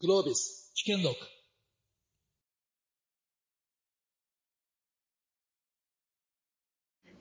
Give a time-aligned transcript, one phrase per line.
[0.00, 1.16] グロービス危険録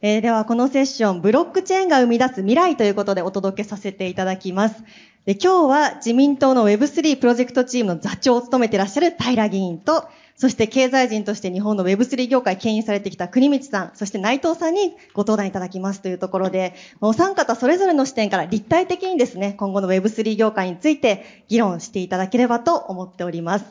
[0.04, 4.84] えーでは、このセッション、ブロックチェーンが生み出す未来ということでお届けさせていただきます。
[5.26, 10.08] で今日は自民党の Web3 プロジェクトチームの座長を務めていらっしゃる平議員と、
[10.38, 23.66] そして経済人として日本の Web3 業界牽引されてきた国光さん、そして内藤さんにご登壇いただきますというところで、お三方それぞれの視点から立体的にですね、今後の Web3 業界について議論していただければと思っております。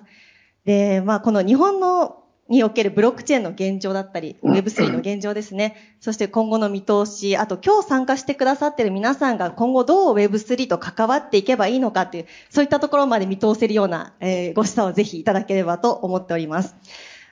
[0.64, 5.76] で、まあ、この日本のにおけるブロックチェーンの現状だったり、Web3 の現状ですね。
[6.00, 16.76] そして今後の見通し、あと今日参加してくださっている皆さんが今後どう Web3 と関わっていけばいいのかっていう、そういったところまで見通せるような、えーご示唆をぜひいただければと思っております。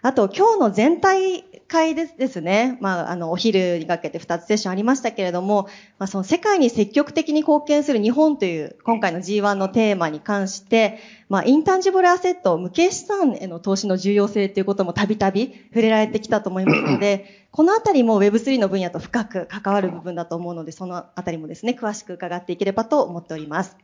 [0.02, 2.78] あと、今日の全体会ですですね。
[2.80, 5.68] まあ、あの、お昼にかけて2つセッションありましたけれども、
[5.98, 23.76] まあ、その世界に積極的に貢献する日本という、今回の G1 のテーマに関して、まあ、インタンジブルアセット、無形資産への投資の重要性ということもたびたび触れられてきたと思いますので、このあたりも Web3 の分野と深く関わる部分だと思うので、そのあたりもですね、詳しく伺っていければと思っております。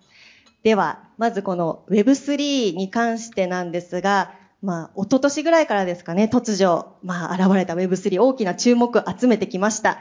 [0.62, 9.98] では、まずこの Web3 に関してなんですが、まあ、一昨年ぐらいからですかね、突如、まあ、現れた Web3 大きな注目を集めてきました。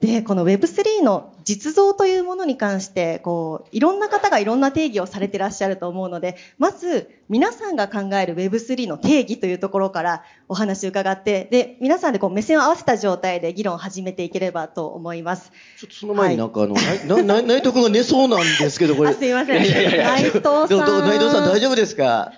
[0.00, 15.52] で、この Web3 の実像というものに関して、こう、いろんな方がいろんな定義をされてらっしゃると思うので、まず、皆さんが考える Web3 の定義というところからお話を伺って、で、皆さんでこう目線を合わせた状態で議論を始めていければと思います。
[15.78, 16.74] ちょっとその前になんかあの、
[17.22, 19.10] なな内藤君が寝そうなんですけど、これ。
[19.10, 22.32] あすいませんいやいやいや内藤さん内藤さん大丈夫ですか？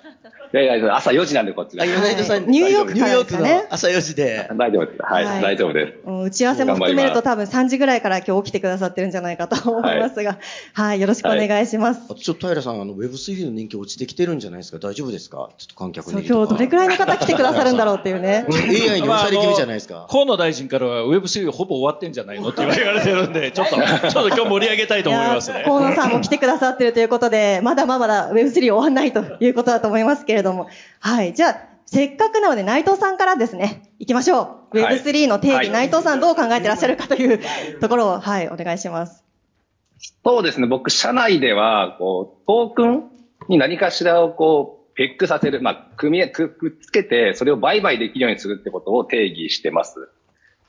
[0.63, 1.83] いやいや、朝4時なんで、こっちが。
[1.83, 1.87] あ、
[2.25, 4.49] さん、ニューヨークからニューヨークですかねの朝4時で。
[4.57, 5.03] 大丈夫です。
[5.03, 5.99] はい、はい大丈夫です。
[6.07, 10.39] うん打ち合わせも含めると多分3時ぐらいから今日起きてくださってるんじゃないかと思いますが、
[10.73, 12.03] はい、よろしくお願いします。
[12.05, 14.79] あとちょっと平さん、あの、Web3 の人気落ちてきてるんじゃないですか？
[14.79, 15.51] 大丈夫ですか？
[15.59, 16.27] ちょっと観客そうに。
[16.27, 18.47] 今日どれくらいの方来てくださるんだろうっていうね。
[18.49, 20.07] AI に押され気味じゃないですか。
[20.09, 25.59] 河野大臣からは Web3 ほぼ終わってんじゃないのって言われてるんで、 ちょっと、ちょっと今日盛り上げたいと思いますね。
[25.59, 30.44] や河野さんも来てくださってるということで、まだまだ Web3 終わんないということだと思いますけれども。
[31.01, 31.33] はい。
[31.33, 31.57] じゃあ、
[31.87, 34.79] せっかくなので内藤さんからですね、行きましょう。
[34.79, 37.41] はい Web3 の定義、はい内藤さんどう考えてらっしゃるかという
[37.81, 39.23] ところを、はい、お願いします。
[40.25, 43.05] そうですね、僕、社内では、こう、トークン
[43.49, 50.09] に何かしらをこう、ペックさせる、まあ、組みくっつけて、それを売買できるようにするってことを定義してます。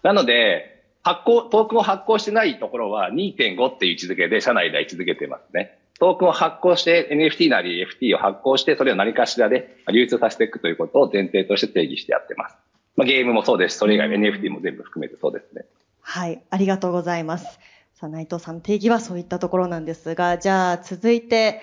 [0.04, 5.78] なので、発行、トークンを発行してないところは2.5っていう位置づけで社内では位置づけてますね。
[6.00, 12.56] トークンを発行して、NFT なり FT を発行して、それを何かしらで流通させていくということを前提として定義してやってます。
[12.98, 15.66] まあ、ゲームもそうですし、それ以外 NFT も全部含めてそうですね。
[16.02, 17.46] はい、ありがとうございます。
[17.94, 21.62] さあ、内藤さんの定義はそういったところなんですが、じゃあ、続いて、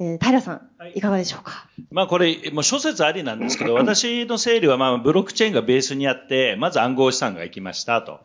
[0.00, 1.68] えー平さん、いかがでしょうか？
[1.92, 8.20] まあこれ、もう諸説ありなんですけど、 私の整理はまあブロックチェーンがベースにあって、まず暗号資産が行きましたと。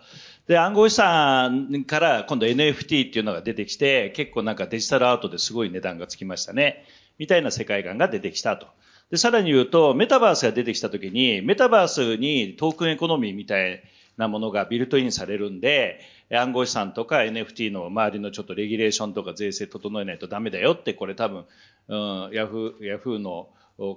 [0.50, 6.86] で、暗号資産から今度 NFT っていうのが出てきて、結構なんかデジタルアートですごい値段がつきましたね。
[7.20, 8.66] みたいな世界観が出てきたと。
[9.12, 13.84] で、さらに言うと、メタバースが出てきたときに、メタバースにトークンエコノミーみたい
[14.18, 16.00] なものがビルトインされるんで、
[16.32, 21.46] 暗号資産とか NFT の周りのちょっとレギュレーションとか税制整えないとダメだよって、これ多分、
[21.90, 23.50] うん、ヤフー、ヤフーの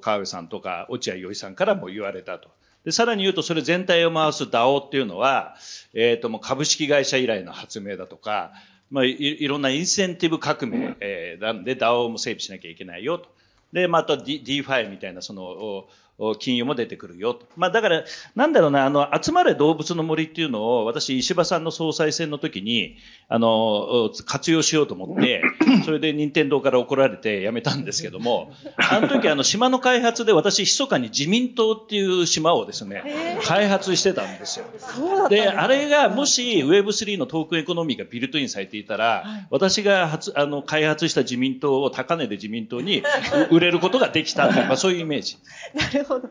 [0.03, 2.51] 川上さんとか落合陽一さんからも言われたと。
[2.85, 5.57] で、さらに言うと、それ全体を回す DAO っていうのは、
[5.95, 8.53] えっ、と、もう株式会社以来の発明だとか、
[8.91, 13.29] まあ、いいろんなインセンティブ革命、えーなんで DAO も整備しなきゃいけないよと。
[13.73, 15.87] で、また D- DeFi みたいな、その、
[16.39, 17.47] 金融も出てくるよと。
[17.57, 18.05] まあ、だから、
[18.37, 22.97] なんだろうな、あの、集まれ動物の森っていうのを、私、石破さんの総裁選の時に、
[23.29, 23.49] あの、
[24.05, 25.43] お活用しようと思って、
[25.85, 34.67] それで任天堂から怒られてやめたんですけども、あの時、あの、島の開発で私、密かに自民党っていう島をですね、開発してたんですよ。
[35.29, 43.03] で、あれがもし Web3 のトークンエコノミーがビルトインされていたら、私が発あの開発した自民党を高値で自民党に
[43.51, 45.39] う売れることができたっていう、まあ、そういうイメージ。
[46.03, 46.29] なるほど。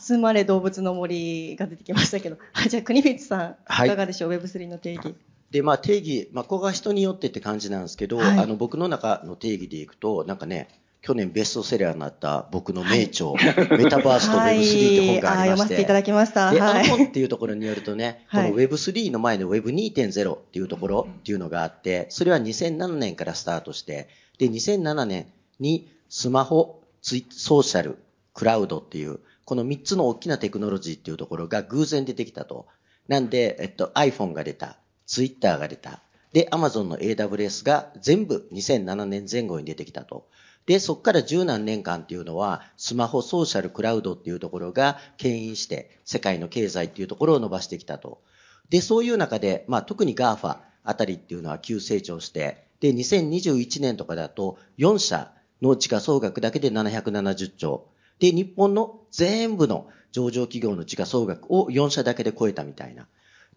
[0.00, 2.36] 集まれ動物の森が出てきましたけど。
[2.52, 5.14] はい、じゃあ、国光さん、はいいかがでしょう、Web3 の定義。
[5.50, 10.68] で、まあ定義、まあここが人によってって感じなんですけど、はいあの僕の中の定義でいくと、なんかね、
[11.00, 13.32] 去年ベストセラーになった僕の名著、
[13.76, 16.50] メタバースと Web3 って本がありまして、はい読ませていただきました。
[16.50, 16.86] で、はい。
[16.86, 24.08] あの本っていうところによるとね、はいこの Web3 の前の Web2.0 っていうところっていうのがあって、それは2007年からスタートして、
[24.38, 25.26] で、2007年
[25.60, 27.98] にスマホ、ツイソーシャル、
[28.34, 32.66] クラウドっていう、この3つの大きなテクノロジーっていうところが偶然出てきたと。
[33.08, 36.02] なんで、えっと、iPhone が出た、Twitter が出た、
[36.34, 40.26] で、Amazon の AWS が全部2007年前後に出てきたと。
[40.66, 48.20] で、そこから十何年間っていうのは、スマホソーシャルクラウドっていうところが牽引して、世界の経済っていうところを伸ばしてきたと。
[48.68, 55.30] で、そういう中で、まあ特に GAFA あたりっていうのは急成長して、で、2021年とかだと4社
[55.62, 57.86] の時価総額だけで770兆。
[58.24, 63.06] で、日本の全部の上場企業の時価総額を4社だけで超えたみたいな。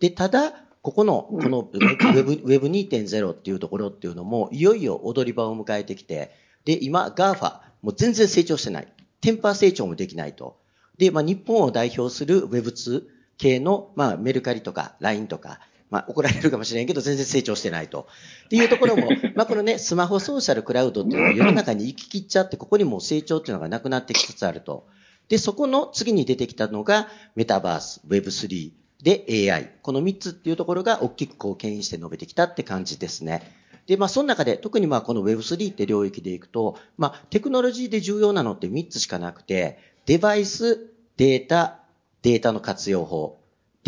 [0.01, 6.31] で、ただ、ここの、この Web2.0 っていうところっていうのも、いよいよ踊り場を迎えてきて、
[6.65, 8.91] で、今、GAFA、もう全然成長してない。
[9.21, 10.57] テンパー成長もできないと。
[10.97, 13.03] で、まあ、日本を代表する Web2
[13.37, 18.07] 系の、まあ、メルカリとか LINE とか、まあ、怒られるかもしれんけど、全然成長してないと。
[18.45, 24.87] っていうところも、 まあ、このね、スマホソーシャルクラウドっていうのは世の中に行き切っちゃって、ここにもう成長っていうのがなくなってきつつあると。
[25.29, 29.71] で、そこの次に出てきたのが、メタバース、Web3 で AI。
[29.81, 33.53] この3つっていうところが大きくこう牽引して述べてきたって感じですね。
[33.85, 41.79] で、まあ、その中で、特にまあ、この Web3 って領域でいくと、まあ、テクノロジーで重要なのって3つしかなくて、デバイス、データ、
[42.21, 43.36] データの活用法。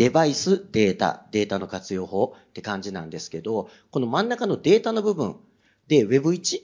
[0.00, 5.36] デバイス、データ、データの活用法って感じなんですけど、この真ん中のデータの部分
[5.88, 6.62] で Web1、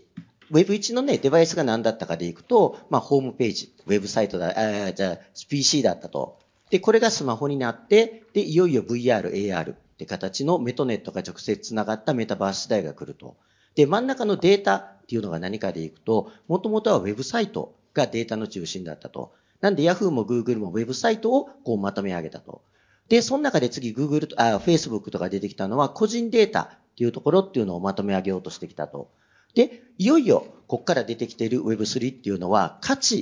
[0.50, 5.18] Web1 のね、デバイスが何だったかでいくと、まあ、ホームページ、ウェブサイトだ、あじゃあ、
[5.50, 6.38] PC だったと。
[6.70, 13.36] で、これがスマホになって、で、いよいよ VR、AR って形のメトネットが直接繋がったメタバース時代が来ると。
[13.74, 19.34] で、真ん中のデータっていうのが何かでいくと、もともとはウェブサイトがデータの中心だったと。
[19.60, 22.62] なんで Yahoo も Google もウェブサイトをこうまとめ上げたと。
[23.08, 29.10] で、その中で次 Google と、あ、Facebook とか出てきたのは個人データっていうところっていうのをまとめ上げようとしてきたと。
[29.54, 33.20] で、いよいよここから出てきている Web3 っていうのは価値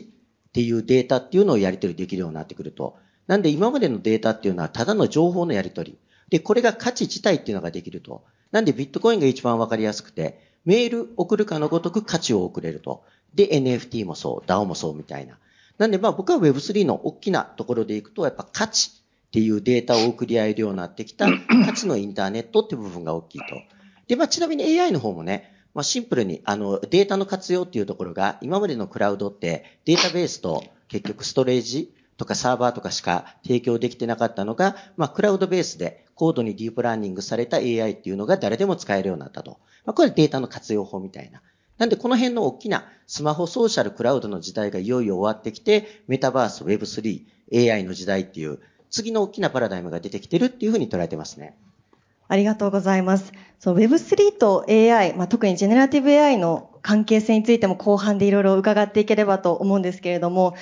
[0.49, 2.97] っていうデータっていうのをやり取りできるようになってくると。
[3.27, 5.99] なんで今までのデータっていうのはただの情報のやり取り。
[6.31, 8.25] で、これが価値自体っていうのができると。
[8.51, 13.05] なんでビットコインが一番わかりやすくて、メール送るかのごとく価値を送れると。
[13.35, 15.39] で、NFT もそう、DAO もそうみたいな。
[15.79, 19.04] なんでまあ僕は Web3 の大きなところでいくと、やっぱ価値
[19.35, 21.27] っていうデータを送り合えるようになってきた
[21.67, 23.47] 価値のインターネットって部分が大きいと。
[24.07, 39.59] で、まあちなみに AI の方もね、まあシンプルにあのデータの活用っていうところが今までのクラウドってデータベースと結局ストレージとかサーバーとかしか提供できてなかったのが、まあクラウドベースで高度にディープラーニングされた AI っていうのが誰でも使えるようになったと。
[39.85, 41.43] まあこれデータの活用法みたいな。
[41.79, 48.61] なんでこの辺の大きなスマホソーシャルクラウドの時代がいよいよ終わってきて、メタバース、Web3、AI の時代っていう
[48.95, 51.57] 次の大きなパラダイムが出てきてるっていうふうに捉えてますね。
[52.29, 53.33] ありがとうございます。
[53.61, 60.55] Web3 と AI、まあ、特にジェネラティブ AI の関係性についても後半でいろいろ伺っていければと思うんですけれども、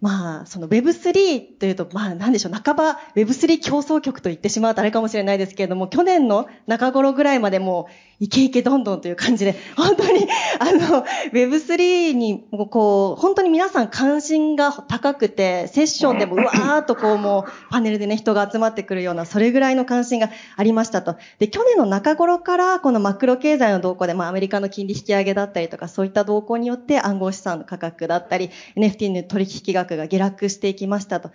[0.00, 7.88] まあ、その Web3 というと、まあ、なんでしょう、半ば Web3 競争局と言ってしまうとあれかもしれないですけれども、去年の中頃ぐらいまでも
[8.20, 10.28] イケイケどんどんという感じで、本当に、
[10.58, 21.16] あの、Web3 に、こう、本当に皆さん関心が高くて、セッションでもうわーっとこうもう、パネルでね、人が集まってくるような、それぐらいの関心がありましたと。
[21.38, 31.30] で、去年の中頃から、このマクロ経済の動向で、まあ、アメリカの金利引き上げだったりとか、そういった動向によって暗号資産の価格だったり、NFT の取引額が下落していきましたと。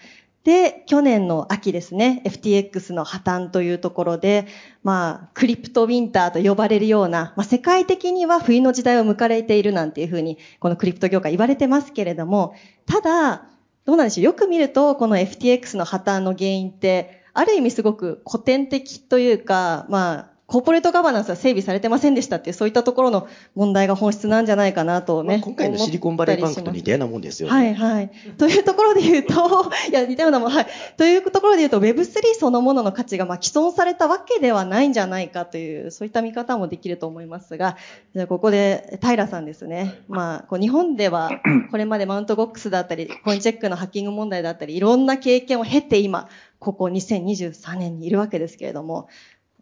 [0.45, 4.45] で、去年の秋ですね、FTX の破綻というところで、
[4.83, 12.53] まあ、クリプトウィンターと呼ばれるような、まあ、世界的には冬の時代を迎えているなんていうふうに、このクリプト業界言われてますけれども、
[12.85, 13.47] ただ、
[13.85, 14.25] どうなんでしょう。
[14.25, 25.37] よく見ると、この FTX の破綻の原因って、ある意味すごく古典的というか、まあ、コーポレートガバナンスは整備されてませんでしたっていう、そういったところの問題が本質なんじゃないかなとね。
[25.37, 27.55] まあ、今回のシリコンバレーバンクと似たようなもんですよね。
[27.55, 28.11] はいはい。
[28.37, 29.33] というところで言うと、
[29.89, 30.67] いや、似たようなもん、はい。
[30.97, 37.77] というところで言うと、Web3 そのものの価値がまあ既存されたわけではないんじゃないかという、そういった見方もできると思いますが、
[38.13, 39.95] じゃあここで平さんですね。
[40.07, 41.31] まあ、こう日本では、
[41.71, 49.07] これまでマウントボックスだったり、コインチェックのハッキング問題だったり、いろんな経験を経て今、ここ2023年にいるわけですけれども、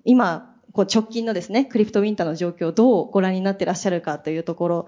[0.05, 4.88] 今、こう直近のですね、クリプトウィンターの状況をどうご覧になってらっしゃるかというところ、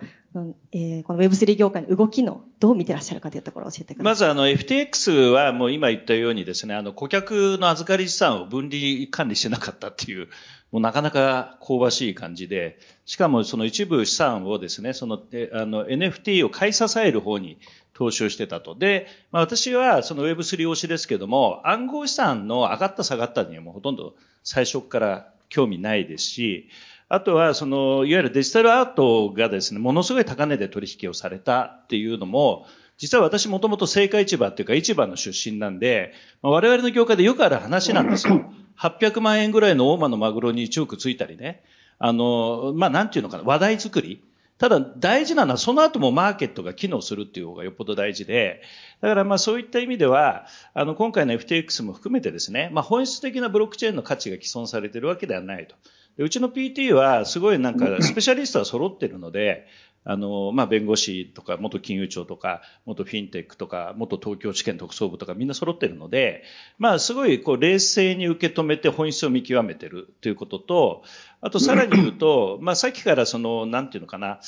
[0.72, 4.04] えー、この Web3 業界の動きのどう見てらっしゃるかというところを教えてください。
[4.04, 10.28] まずあの FTX はもう今言ったようにですね、あの顧客の預かり資産を分離管理してなかったっていう、
[10.72, 15.22] もうなかなか香ばしい感じで、しかもその一部資産をですね、その
[15.54, 17.60] あの NFT を買い支える方に
[17.94, 18.74] 投資をしてたと。
[18.74, 26.70] で、まあ、私はその Web3 推しですけども、暗号資産の上がった下がったにはもうほとんど最初から興味ないですし、
[27.08, 32.66] あとは、その、いわゆるデジタルアートがですね、ものすごい高値で取引をされたっていうのも、
[32.98, 38.52] 実は私もともと青果市場っていうか市場の出身なんで、まあ、我々の業界でよくある話なんですよ。
[38.78, 41.64] 800万円ぐらいの大間のマグロに1億ついたりね。
[42.00, 44.22] あの、まあ、なんていうのかな、話題作り。
[44.58, 48.62] ただ大事なのはその後もマーケットが機能するっていう方がよっぽど大事で、
[49.02, 55.76] だからまあそういった意味では、あの今回の FTX も含めてですね、まあ本質的なブロックチェーンの価値が既存されているわけではないと。
[56.18, 59.68] うちの PT はすごいなんかスペシャリストが揃ってるので、
[60.08, 66.44] あの、まあ、弁護士とか、元金融庁とか、元フィンテックとか、元東京地検特捜部とかみんな揃ってるので、
[66.78, 71.04] まあ、すごい、こう、冷静に受け止めて本質を見極めてるということと、
[71.42, 74.40] あと、さらに言うと、 まあ、さっきからその、なんていうのかな、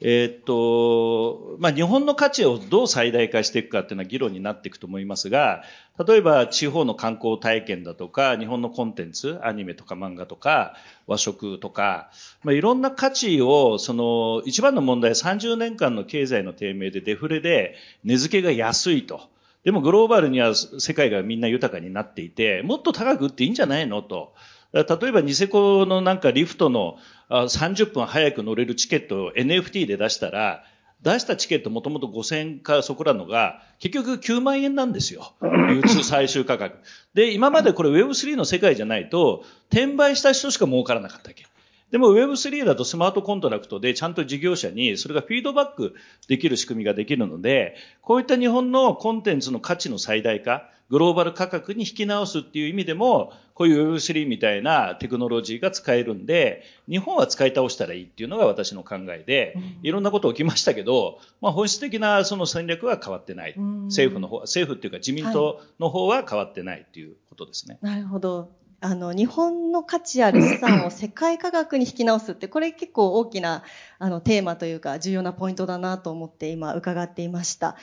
[0.00, 5.62] えー、っと、まあ、日本の価値をどう最大化していくかっていうのは議論になっていくと思いますが、
[6.06, 10.74] 例えば地方の観光体験だとか、日本のコンテンツ、アニメとか漫画とか、
[11.06, 12.10] 和食とか、
[12.42, 19.32] まあ、いろんな価値を、その、一番の問題は30年間の経済の低迷でデフレで値付けが安いと。
[19.64, 24.34] でもグローバルには世界がみんな豊かになっていて、もっと高く売っていいんじゃないのと。
[24.72, 26.96] 例えばニセコのなんかリフトの
[27.30, 30.64] 30分早く乗れるチケットを NFT で出したら、
[31.02, 35.34] 出したチケットもともと5000円かそこらのが、結局9万円なんですよ。
[35.42, 36.78] 流通最終価格。
[37.12, 41.44] で、今までこれ Web3 の世界じゃないと、転売した人しか儲からなかったわけ。
[41.92, 45.94] でも Web3 だとスマートコントラクトでちゃんと事業者にそれがフィードバック
[46.26, 63.54] できる仕組みができるので、こういった日本のコンテンツの価値の最大化、グローバル価格に引き直すっていう意味でも、こういう Web3 みたいなテクノロジーが使えるんで、日本は使い倒したらいいっていうのが私の考えで、いろんなこと起きましたけど、まあ本質的なその戦略は変わってない。
[63.58, 67.78] 政府の方、政府っていうか自民党の方は変わってないっていうことですね。
[67.82, 68.61] なるほど。
[68.82, 73.62] あの、日本の価値ある資産を世界価格に引き直すって、これ結構大きな、
[73.98, 77.76] あの、テーマというか、重要なポイントだなと思って今伺っていました。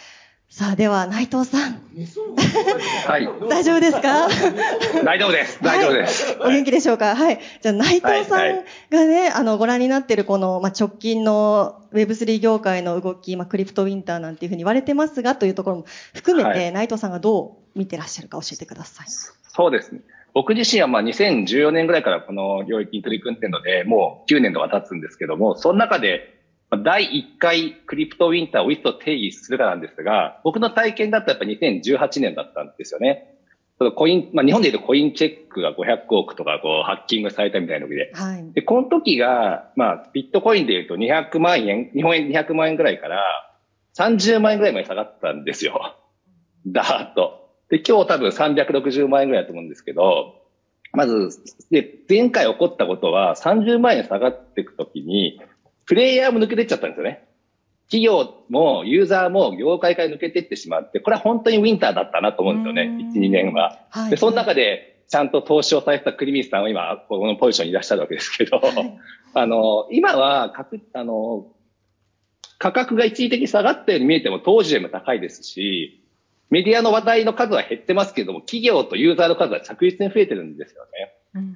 [0.51, 1.79] さあ、では、内藤さん。
[3.05, 3.29] はい。
[3.49, 4.27] 大丈夫ですか？
[5.05, 5.59] 大丈夫です。
[5.61, 6.25] 大丈夫です。
[6.39, 7.15] はい、お元気でしょうか？
[7.15, 7.39] はい。
[7.61, 19.07] じゃあ、内藤さんがね、はい、あの、ご覧になっているこの、まあ、直近の Web3 業界の動き、まあ、クリプトウィンターなんていうふうに言われてますが、というところも含めて、はい、内藤さんがどう見てらっしゃるか教えてください。
[19.07, 20.01] そうですね。
[20.33, 26.39] 僕自身はまあ2014年ぐらいからこの領域に取り組んでるので、もう9年とか経つんですけども、その中で
[26.83, 33.35] 第1回クリプトウィンターをいつと定義するかなんですが、僕の体験だとやっぱ2018年だったんですよね。
[33.95, 38.11] コイン、まあ、日本で言うとコインチェックが500億とかこうハッキングされたみたいな時で。
[38.13, 38.51] はい。
[38.51, 43.23] で、この時が、まあ、ビットコインで言うと200万円、日本円200万円ぐらいから
[43.97, 45.95] 30万円ぐらいまで下がったんですよ。
[46.67, 47.48] だーっと。
[47.69, 50.35] で、今日多分360万円ぐらいだと思うんですけど、
[50.91, 51.29] まず、
[51.69, 55.39] で、前回起こったことは30万円下がっていくときに、
[55.85, 57.25] プレイヤーも抜けてっちゃったんですよね。
[57.89, 62.83] 企業もユーザーも業界から抜けていってしまって、これは本当にウィンターだったなと思うんですよね。
[63.13, 63.79] 1、2年は。
[63.89, 68.99] はい、で、その中で、ちゃんと投資をされたクリミスさんは今、このポジションにいらっしゃるわけですけど、はい、
[69.33, 71.47] あの、今は、かく、あの、
[72.59, 75.98] 価格が一時的に下がったように見えても当時よりも高いですし、
[76.49, 81.13] メディアの話題の数は減ってますけども、企業とユーザーの数は着実に増えてるんですよね。
[81.35, 81.55] うん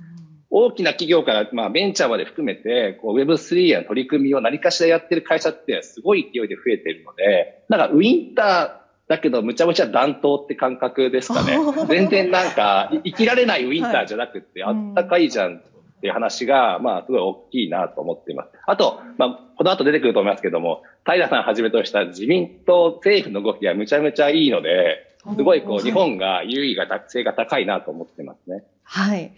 [0.55, 11.57] 大きな企業から、まあ、ベンチャーまで含めて、こう、Web3 や取り組みを何かしらやってる会社ってすごい勢いで増えてるので、なんかウィンターだけどむちゃむちゃ暖冬って感覚ですかね。
[11.89, 15.63] 全然なんか、生きられないウィンターじゃなくて、はい、あったかいじゃん
[16.03, 18.49] っていう話が、まあ、すごい大きいなと思っています。
[18.67, 24.97] あと、まあ、この後出てくると思いますけども、平さんはじめとした自民党政府の動きがむちゃむちゃいいので、
[25.37, 28.65] すごいこう、日本が優位が、性が高いなと思ってますね。
[28.83, 29.31] はい。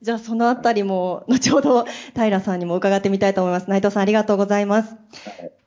[0.00, 1.84] じゃあそのあたりも後ほど
[2.14, 3.68] 平さんにも伺ってみたいと思います。
[3.68, 4.94] 内藤さんありがとうございます。
[4.94, 4.96] は
[5.44, 5.57] い。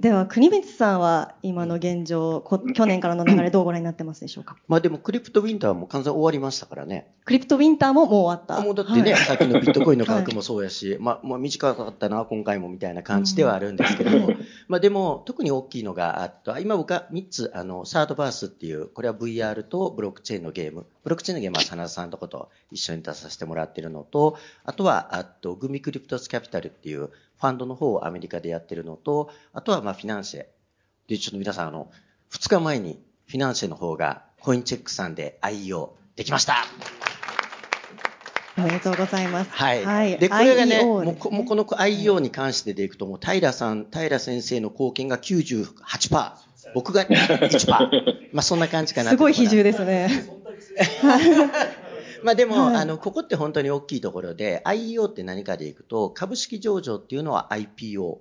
[0.00, 2.44] では、国光さんは今の現状、
[2.74, 4.56] 去年からの流れどうご覧になってますでしょうか？
[4.68, 7.14] まあでも、クリプトウィンターはもう完全終わりましたからね。
[7.24, 8.60] クリプトウィンターももう終わった。
[8.60, 14.30] もうだってね、はい、さっきのビットコインの価格もそうやし、はい、まあ、まあ短かったな、今回もみたいな感じではあるんですけども、
[14.68, 20.84] まあでも、特に大きいのがあった、今僕は3つ、あの、サードバースっていう、これは VR とブロックチェーンのゲーム。
[21.04, 27.10] ブロックチェーンのゲームは真田さんとこと一緒に出させてもらってるのと、あとは、あと、グミクリプトスキャピタルっていう、
[27.40, 30.46] ファンドの方をアメリカでやってるのと、あとはまあフィナンシェ。
[31.08, 31.90] で、ちょっと皆さんあの、
[32.32, 36.64] 2日前にフィナンシェの方がコインチェックさんで IEO できました。
[38.56, 39.50] おめでとうございます。
[39.50, 39.84] はい。
[39.84, 46.32] はい、で、これがね、ねもうこの IEO に関してでいくと、もう平さん、平先生の貢献が98%。
[46.74, 48.30] 僕が1%。
[48.32, 50.08] まあそんな感じかなすごい比重ですね。
[52.24, 58.18] まあでも、はい、あの、ここって本当に大きいところで、IEO って何かでいくと、株式上場っていうのは IPO。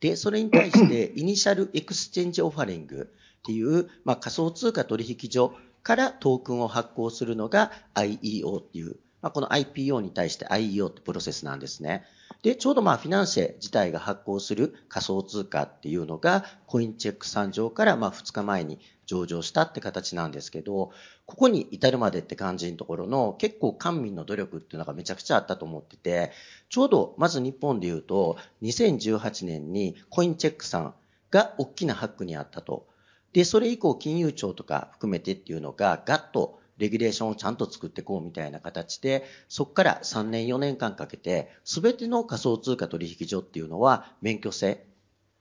[0.00, 12.04] で、それに対して、 Initial Exchange Offering っていう、まあ仮想通貨取引所からトークンを発行するのが IEO っていうまあ、この IPO に対して IEO ってプロセスなんですね。
[12.42, 20.90] で、ちょうどまあフィナンシェ自体が発行する仮想通貨っていうのがコインチェックさん上からまあ2日前に上場したって形なんですけど、
[21.26, 26.32] ここに至るまでって感じのところの結構官民の努力っていうのがめちゃくちゃあったと思ってて、
[26.68, 30.94] ちょうどまず日本で言うと2018年にコインチェックさん
[31.30, 32.86] が大きなハックにあったと。
[33.32, 44.84] で、それ以降金融庁とか含めてっていうのがガッとレギュレーションをちゃんと作っていこうみたいな形で、そこから3年4年間かけて、すべての仮想通貨取引所っていうのは免許制。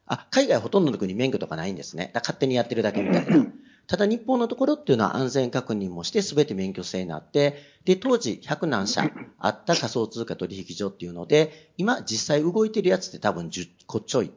[0.05, 2.11] あ、海外ほとんどの国免許とかないんですね。
[2.13, 3.45] 勝手にやってるだけみたいな。
[3.87, 14.31] ただ日本のところっていうのは安全確認もして全て免許制になって、で、当時100何社あった仮想通貨取引所っていうので、今実際動いてるやつって多分10個ちょいっ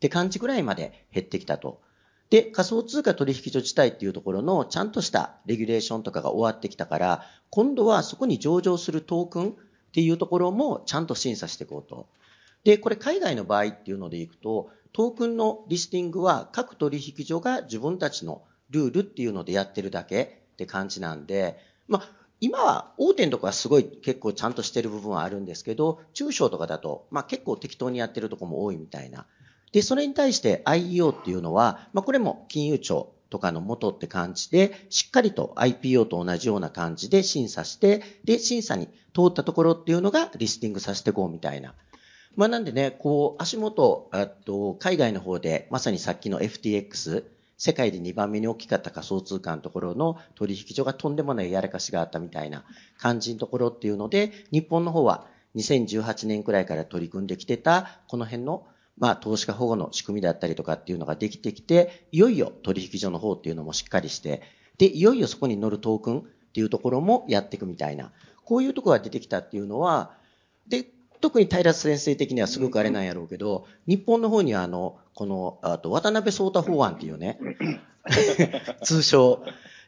[0.00, 1.80] て感じぐらいまで減ってきたと。
[2.30, 9.52] で、仮想通貨取引所自体っていうところのちゃんとしたレギュレーションとかが終わってきたから、今度はそこに上場するトークンっ
[9.92, 12.08] ていうところもちゃんと審査していこうと。
[12.62, 21.58] で、これ海外の場合っていうのでいくと、トークンのリスティングは各取引所が自分たちのルールっていうのでやってるだけって感じなんで、
[21.88, 22.10] まあ、
[22.40, 29.26] 今は大手のとこはすごい結構ちゃんとしてる部分はあるんですけど、中小とかだと、まあ結構適当にやってるとこも多いみたいな。
[29.72, 41.74] で、それに対して IEO っていうのは、まあ、これも金融庁とかの元って感じで、しっかりと IPO と同じような感じで審査して、で、審査に通ったところっていうのがリスティングさせていこうみたいな。
[42.36, 47.24] まあ、なんでね、こう、足元、あと、海外の方で、まさにさっきの FTX、
[47.60, 52.64] 世界で2番目に大きかった仮想通貨のところの取引所がとんでもないやらかしがあったみたいな
[52.96, 58.66] 感じのところっていうので、日本の方は2018年くらいから取り組んできてた、この辺の
[59.00, 64.42] まあ、投資家保護の仕組みだったりとかっていうのができてきて、いよいよ取引所の方っていうのもしっかりして、
[64.76, 68.12] で、いよいよそこに乗るトークンっていうところもやっていくみたいな、
[68.44, 70.12] こういうところが出てきたっていうのは、
[70.68, 70.84] で、
[71.22, 77.38] 特に平先生的にはすごくあれなんやろうけど、日本の方にはあの、この、あと渡辺聡太法案っていうね、
[78.84, 79.42] 通称。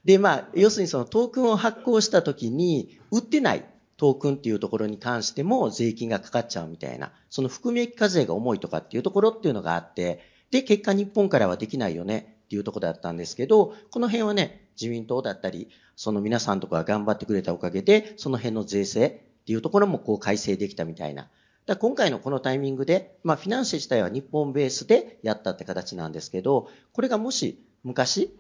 [0.07, 3.65] で、まあ、要するにそのトークンを発行した時に、売ってない
[4.03, 10.19] トークンっていうところに関しても税金がかかっちゃうみたいな、その含み益課税が重いとかっていうところっていうのがあって、
[10.51, 21.29] で、結果日本からはできないよねっていうところだったんですけど、この辺はね、自民党だったり、その皆さんとかが頑張ってくれたおかげで、その辺の税制っていうところもこう改正できたみたいな。
[21.67, 28.37] だ今回のこのタイミングで、まあフィナンシェ自体は日本ベースでやったって形なんですけど、これがもし昔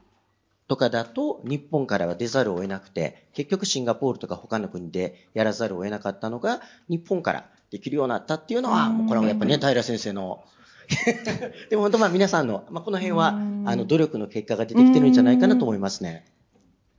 [0.72, 10.42] とかだと日本からは出ざるを得なくて、結局シンガポールとか他の国でやらざるを得なかったのが日本からできるようになったっていうのは、これはやっぱね、平先生の
[11.68, 13.34] でも本当まあ皆さんの、まあ、この辺は、
[13.66, 16.24] あの、努力の結果が出てきてるんじゃないかなと思いますね。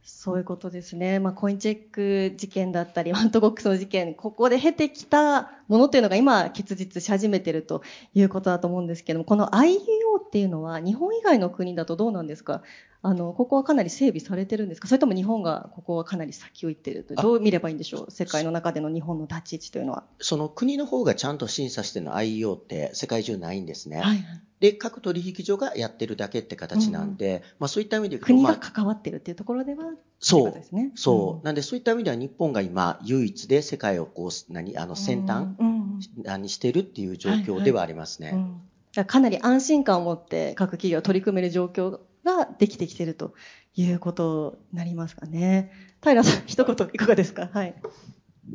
[0.03, 1.17] そういうことですね。
[1.17, 7.81] まあ、コインチェック事件だったり、ワントボックスの事件、ここで経てきたものというのが今、結実し始めていると
[8.13, 9.77] いうことだと思うんですけども、この IUO
[10.25, 12.61] っていうのは、日本以外の国だとどうなんですか？
[13.05, 14.87] あの、ここはかなり整備されてるんですか？
[14.87, 17.15] それとも日本がここはかなり先を行ってると。
[17.15, 18.11] どう見ればいいんでしょう？
[18.11, 20.05] 世界の中での日本の立ち位置というのは。
[20.19, 23.99] その国の方がちゃんと審査してるの IEO って世界中ないんですね。
[23.99, 24.23] はい、
[24.59, 29.85] で、各取引所がやってるだけって形なんで、うん、まあそういった意味で国が関わってるっていうところでは、
[30.25, 30.51] そう。
[30.53, 30.91] ですね。
[30.95, 31.37] そう。
[31.37, 35.49] うん、なんでそういった意味では日本が今唯一で世界をこう、何、あの先端
[36.39, 38.31] にしてるっていう状況ではありますね。
[38.31, 38.39] はい
[38.95, 43.33] はい、かなり安心感を持って各企業取り組める状況ができてきてると
[43.75, 45.71] いうことになりますかね。
[46.01, 47.49] 平さん、一言いかがですか？
[47.51, 47.75] はい。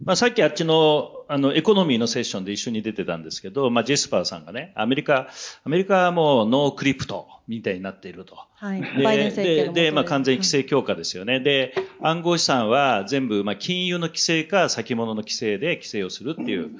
[0.05, 5.29] まあ、さっきあっちの、あの、エコノミーのセッションで一緒に出てたんですけど、まあ、ジェスパーさんがね、アメリカ、
[5.65, 8.39] アメリカはもうノークリプトみたいになっていると。
[8.55, 8.83] はい。
[8.83, 11.41] で、で、で、まあ、完全規制強化ですよね。
[11.41, 16.71] で、暗号資産は全部、まあ、金融の規制か先物の規制で規制をするっていう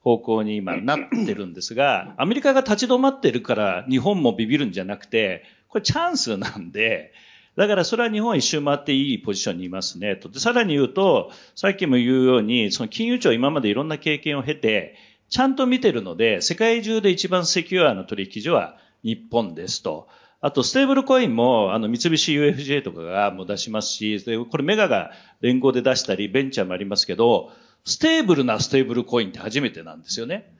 [0.00, 7.12] 方向に今なってるんですが、アメリカが立ち止まってるから日本もビビるんじゃなくて、これチャンスなんで、
[7.56, 10.16] だからそれは日本一周回っていいポジションにいますね。
[10.16, 10.28] と。
[10.28, 14.96] で、さらに言うと、さっきも言うように、その金融庁今までいろんな経験を経て、
[15.30, 20.08] ちゃんと見てるので、世界中で一番セキュアな取引所は日本ですと。
[20.42, 27.50] あと、ステーブルコインも、あの、三菱 UFJ とかがもう出しますし、でこれメガが連合で出したり、ベンチャーもありますけど、
[27.84, 30.55] ステーブルなステーブルコインって初めてなんですよね。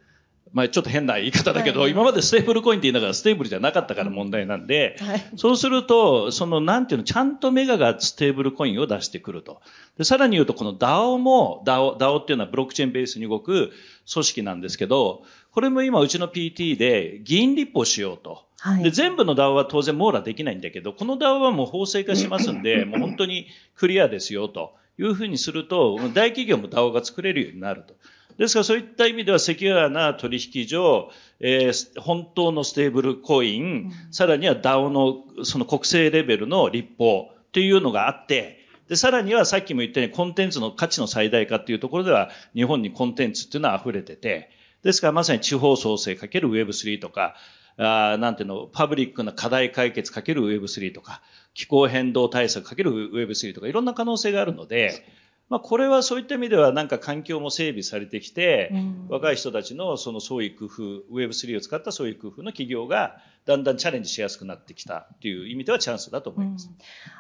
[0.53, 9.61] まあちょっと変な言い方だけど、はい、今までステーブルコインって言いながらステーブルじゃなかったから問題なんで、はい、そうすると、そのなんていうの、ちゃんとメガがステーブルコインを出してくると。
[9.99, 13.73] で、さらに言うと、この DAO も、DAO、DAO っていうのはブロックチェーンベースに動く
[14.13, 18.45] 組織なんですけど、これも今うちの PT で議員立法しようと。
[18.59, 24.75] はい、で、全部の DAO は当然網羅できないんだけど、この DAO はもう法制化しますんで、 もう本当にクリアですよと。
[24.99, 27.95] いうふうにすると、大企業も DAO が作れるようになると。
[28.38, 44.51] ですからそういった意味ではセキュアな取引所、えー、本当のステーブルコイン、うん、さらには DAO のその国政レベルの立法というのがあって、で、さらにはさっきも言ったようにコンテンツの価値の最大化っていうところでは日本にコンテンツっていうのは溢れてて、
[44.83, 47.35] ですからまさに地方創生かける Web3 とか、
[47.79, 51.22] あなんていうの、パブリックな課題解決かける Web3 とか、
[51.55, 55.05] 気候変動対策かける Web3 とか、いろんな可能性があるので、
[55.49, 66.69] まあ、これはそういった意味ではなんか環境も整備されてきて、うん、若い人たちのその創意工夫、Web3 を使った創意工夫の企業がだんだんチャレンジしやすくなってきたっていう意味ではチャンスだと思います。
[66.69, 66.77] うん、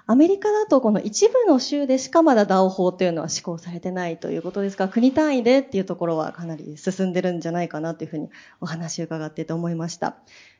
[0.08, 8.28] アメリカだとこの一部の州でしかまだ DAO 法というのは施行されてないということですが、国単位でっていうところはかなり進んでるんじゃないかなというふうに
[8.60, 10.16] お話を伺ってて思いました。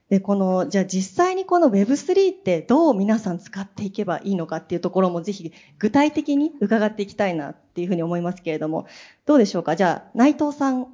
[0.08, 8.86] で、この、じゃあ実際にこの Web3 ってどう皆さん使っていけばいいのかっていうところもぜひ具体的に伺っていきたいなっていうふうに思いますけれども、
[9.24, 9.74] どうでしょうか？
[9.74, 10.84] じゃあ内藤さん、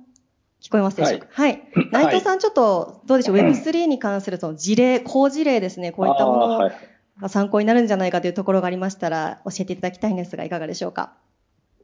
[0.62, 1.26] 聞こえますでしょうか？
[1.30, 1.62] はい。
[1.74, 6.70] はい、 内藤さんちょっと、どうでしょう、はい、Web3 に関するその事例、好事例ですね、こういったもの
[7.20, 11.12] が参考になるんじゃないかというところがありましたら、教えていただきたいんですが、いかがでしょうか？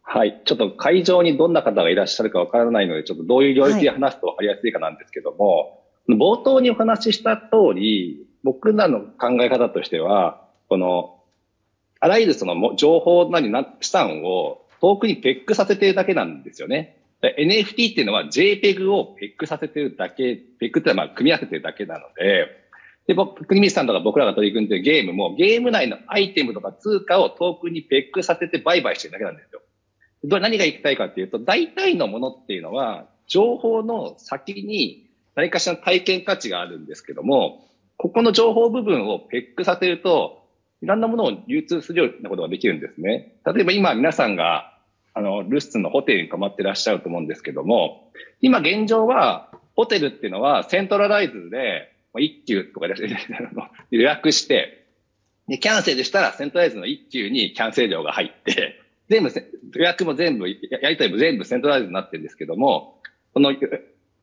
[0.03, 0.41] はい。
[0.47, 5.83] ちょっと会場にどんな方がいらっしゃるかわからないので、ちょっとどういう領域で話すとわかりやすいかなんですけども、
[6.17, 11.23] 冒頭にお話しした通り、僕らの考え方としては、この、
[12.01, 16.97] あらゆるその情報なりな資産を遠くにペックさせてるだけなんですよね。
[17.21, 22.47] NFT っていうのは JPEG をペックさせてるだけ、ペックってのはまあ組み合わせてるだけなので、
[23.09, 29.63] で、僕、国光さんとか僕らが取り組んでるゲームも、ゲーム内のアイテムとか通貨を遠くにペックさせて売買してるだけなんですよ。
[30.41, 35.08] 何が言いたいかっていうと、大体のものっていうのは、情報の先に
[35.39, 37.65] 何かしらの体験価値があるんですけども、
[37.97, 40.43] ここの情報部分をペックさせると、
[40.83, 43.37] いろんなものを流通するようなことができるんですね。
[43.47, 44.77] 例えば今皆さんが、
[45.15, 52.95] あの、ルスツのホテルに泊まってらっしゃると思うんですけども、今現状は、ホテルっていうのはセントラライズで、一級とかで
[53.93, 54.87] 予約して、
[55.47, 59.31] で、キャンセルしたらセントライズの一級にキャンセル料が入って、全部、
[59.77, 63.01] 予約も全部、やりたいも全部セントライズになってるんですけども、
[63.35, 63.53] この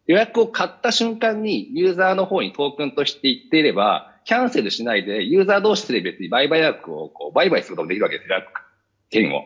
[0.07, 8.43] 予約を買った瞬間にユーザーの方にトークンとして言っていれば、キャンセルしないでユーザー同士で別に売買予約をこう売買することもできるわけですよ、
[9.09, 9.43] 券を。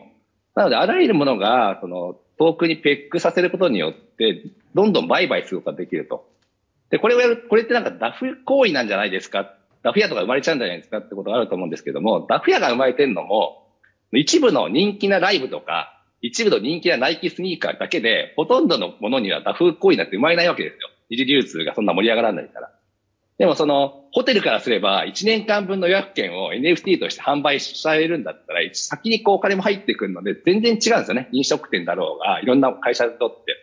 [0.54, 4.42] なので、あらゆるものが、その、トークンにペックさせることによって、
[4.74, 6.28] どんどん売買することができると。
[6.90, 9.54] で、これをやる、これってなんかダフ行為なんじゃないですか？
[9.82, 10.98] ダフ屋とか生まれちゃうんじゃないですか？
[10.98, 13.68] ってことがあると思うんですけども、ダフ屋が生まれてるのも、
[14.12, 20.90] 一部の人気なライブとか、一部の人気なナイキスニーカーだけで、ほとんどのものにはダフ行為なんて生まれないわけですよ。
[21.08, 22.70] 二次流通がそんな盛り上がらないから。
[23.38, 31.30] でもその、ホテルからすれば、1年間分の予約券を NFT として販売されるんだったら、先にこうお金も入ってくるので、全然違うんですよね。
[31.32, 33.56] 飲食店だろうが、いろんな会社にとって。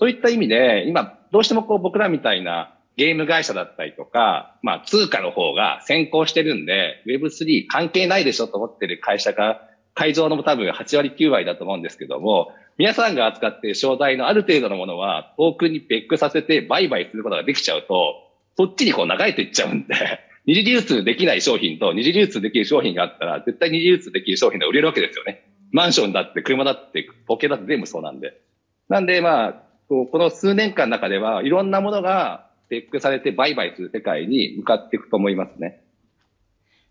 [0.00, 9.60] そういった意味で、今、どうしてもこう僕らみたいなゲーム会社だったりとか、まあ通貨の方が先行してるんで、Web3 関係ないでしょと思ってる会社が
[9.94, 18.14] 会場の多分8割9割だと思うんですけども、皆さんが扱っている商材のある程度のものは、トークンにペックさせて売買することができちゃうと、
[18.56, 19.94] そっちにこう流れていっちゃうんで、
[20.46, 25.44] 二次流通できない商品と二次流通できる商品があったら、絶対二次流通できる商品が売れるわけですよね。
[25.70, 28.40] マンションだって車だってポケだって全部そうなんで。
[28.88, 35.80] なんでまあ、この数年間の中ではいろんなものがペックされて売買する世界に向かっていくと思いますね。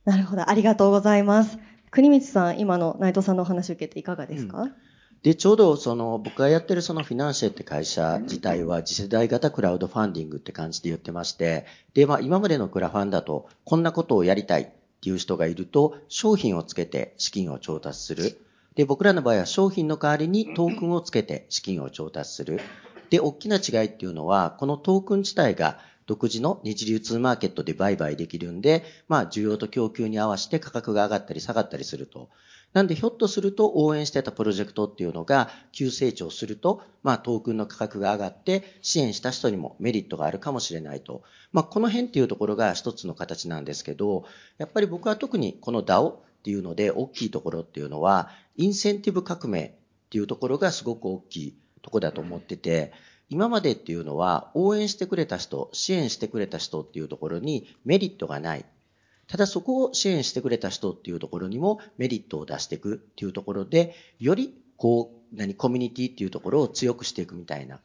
[0.05, 0.49] なるほど。
[0.49, 1.57] ありがとうございます。
[1.93, 4.73] 国光さん、今の内藤さんのお話を受けていかがですか、うん
[5.21, 14.67] で、ちょうどその僕がやってるそのフィナンシェって会社自体は次世代型クラウドファンディングって感じで言ってまして、で、まあ今までのクラファンだとこんなことをやりたいっ
[15.01, 18.37] ていう人がいると商品をつけて資金を調達する。
[18.75, 22.59] で、僕らの場合は商品の代わりにトークンをつけて資金を調達する。
[23.09, 32.29] で、大きな違いっていうのは、このトークン自体が独自の日流通マーケットで売買できるんで、まあ、需要と供給に合わせて価格が上がったり下がったりすると。
[32.73, 41.23] なんで、ひょっとすると応援してたプロジェクトっていうのが急成長すると、まあ、トークンの価格が上がって支援した人にもメリットがあるかもしれないと。
[41.51, 44.25] まあ、この辺っていうところが一つの形なんですけど、
[44.57, 49.71] やっぱり僕は特にこの DAO っていうので大きいところっていうのは、インセンティブ革命っ
[50.09, 52.91] ていうところがすごく大きいところだと思ってて、
[53.29, 58.65] 今までっていうのは応援してくれた人、支援してくれた人っていうところにメリットがない。
[59.27, 67.79] ただそこを支援してくれた人っていうところにもメリットを出していくっていうところで、よりこう、何、コミュニティっていうところを強くしていくみたいな。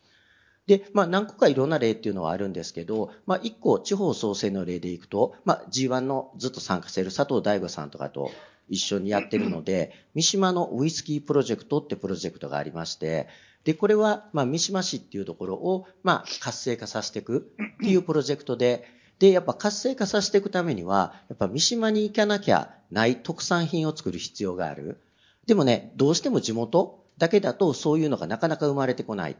[0.66, 8.30] で、まあ何個かいろんな例っていうのはあるんですけど、まあ一個地方創生の例でいくと、まあ G1 のずっと参加している佐藤大吾さんとかと
[8.68, 13.28] 一緒にやってるので、三島のウイスキープロジェクトってプロジェクトがありまして、
[13.68, 25.02] で、これは、まあ三島市っていうところを、まあ活性化させていくっていうプロジェクトで、で、やっぱ活性化させていくためには、やっぱ三島に行かなきゃない特産品を作る必要がある。
[25.46, 29.36] でもね、どうしても地元だけだとそういうのがなかなか生まれてこない。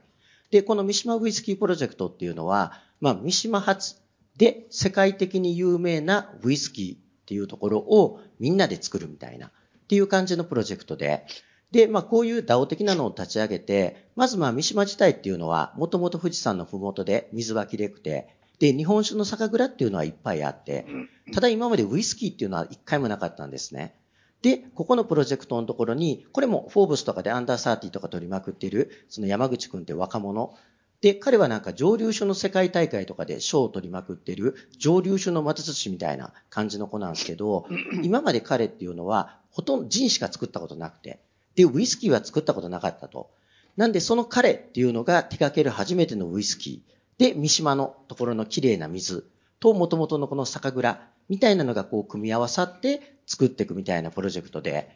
[0.51, 3.95] で、この三島ウイスキープロジェクトっていうのは、まあ、三島発
[4.37, 9.51] で世界的に有名なウイスキーっていうところをみんなで作るみたいなっ
[9.89, 11.25] ていう感じのプロジェクトで、
[11.71, 18.29] で、まあ、こういう DAO 的なのを立ち上げて、まずまあ、三島自体っていうのは、もともと富士山のふもとで水はきれくて、
[18.59, 20.87] で、日本酒の酒蔵っていうのはいっぱいあって、
[21.33, 23.95] ただ今までウイスキーっていうのは一回もなかったんですね。
[24.43, 30.57] で、ここのプロジェクトのところに、これもフォーブスとかでアンダーサーティとか取りまくっている、その山口くんって若者。
[31.01, 37.67] で、彼はなんか蒸留酒の世界大会とかで賞を取りまくっている蒸留酒の松寿司みたいな感じの子なんですけど、
[38.03, 41.21] 今まで彼っていうのはほとんどジンしか作ったことなくて、
[41.59, 43.31] で、ウイスキーは作ったことなかったと。
[43.77, 47.19] なんでその彼っていうのが手掛ける初めてのウイスキー。
[47.19, 54.89] で、三島のところの綺麗な水と元々のこの酒蔵みたいなのがこう組み合わさって作っていくみたいなプロジェクトで、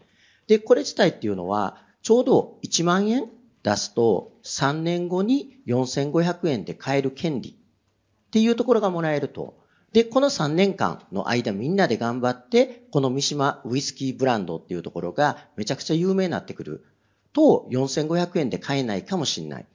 [0.46, 3.28] で、これ自体っていうのは、ちょうど1万円
[3.64, 7.54] 出すと3年後に4500円で買える権利っ
[8.30, 9.56] ていうところがもらえると。
[9.92, 16.84] で、この3年間の間みんなで頑張って、この三島ウイスキーブランドっていうところがめちゃくちゃ有名になってくる。
[17.32, 19.66] と4500円で買えないかもしれない。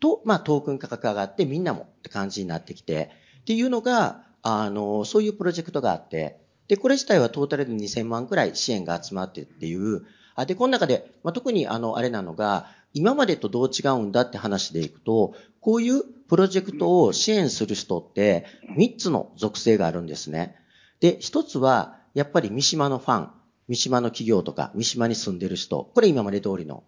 [0.00, 10.02] と、まあトークン価格上がってみんなもって感じになってきて、っていうのが、あの、そういうプロジェクトがあって、で、これ自体はトータルで2000万くらい支援が集まってっていう、
[10.34, 20.56] あで、この中で、まあ、特にあの、あれなのが、今までとどう違うんだって話でいくと、こういうプロジェクトを支援する人って3つの属性があるんですね。
[21.00, 23.30] で、1つは、やっぱり三島のファン、
[23.68, 26.84] 三島の企業とか、三島に住んでる人、これ今まで通りの。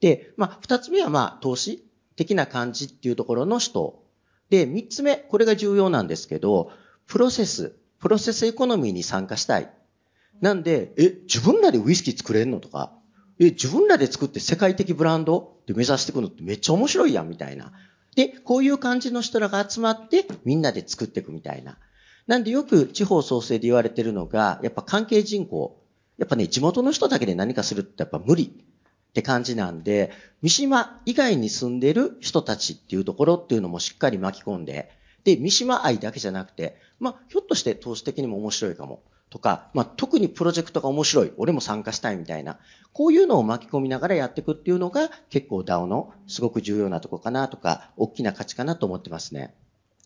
[0.00, 1.84] で、まあ、2つ目はまあ、投資
[2.16, 4.02] 的な感じっていうところの人。
[4.50, 6.70] で、3つ目、これが重要なんですけど、
[7.06, 9.70] プロセス、プロセスエコノミーに参加したい。
[10.40, 12.92] なんで、え、自分らでウイスキー作れんのとか、
[13.38, 17.72] え、自分らで作って世界的ブランドで目指していくのってめっちゃ面白いやん、みたいな。
[18.14, 21.78] で、こういう感じの人らが集まってみんなで作っていくみたいな。
[22.26, 25.80] なんでよく地方創生で言われてるのが、やっぱ関係人口。
[26.16, 34.90] やっぱね、地元の人だけで何かするってやっぱ無理って感じなんで、三島以外に住んでる人たちっていうところっていうのもしっかり巻き込んで、
[35.24, 39.02] で、三島愛だけじゃなくて、まあ、ひょっとして投資的にも面白いかも。
[39.34, 41.32] とか、まあ、特にプロジェクトが面白い。
[41.38, 42.60] 俺も参加したいみたいな。
[42.92, 49.52] こういうのを巻き込みながらやっていくっていうのが結構 DAO のすごく重要なとこかなとか、大きな価値かなと思ってますね。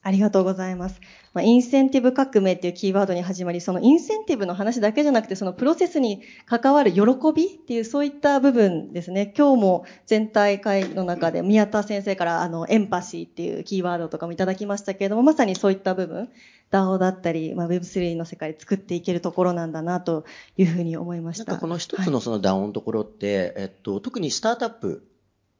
[0.00, 0.98] ありがとうございます。
[1.34, 7.02] まあ、インセンティブ革命っていうキーワードに始まり、そのインセンティブの話だけじゃなくて、そのプロセスに関わる喜
[7.34, 9.30] びっていう、そういった部分ですね。
[9.36, 16.30] 今日も全体会の中で宮田先生からあの、エンパシーっていうキーワードとかもいただきましたけれども、まさにそういった部分、
[16.70, 20.24] DAO だったり、まあ、Web3 の世界で作っていけるところなんだなと
[20.56, 21.44] いうふうに思いました。
[21.44, 25.06] なんかこの一つのその DAO のところって、はい、えっと、特にスタートアップ、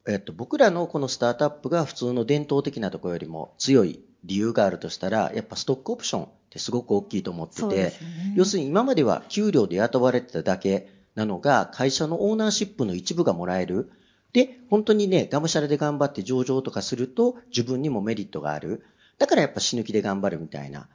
[0.06, 7.92] えっと、僕らのこのスタートアップが普通の伝統的なところよりも強い理由があるとしたら、やっぱストックオプションってすごく大きいと思ってて、ね、
[8.34, 13.90] 要するに今までは給料で雇われてただけなのが、会社のオーナーシップの一部がもらえる。
[14.32, 18.84] で、本当にね、がむしゃらで頑張って上場とかすると自分にもメリットがある。
[19.18, 20.88] だからやっぱ死ぬ気で頑張るみたいな。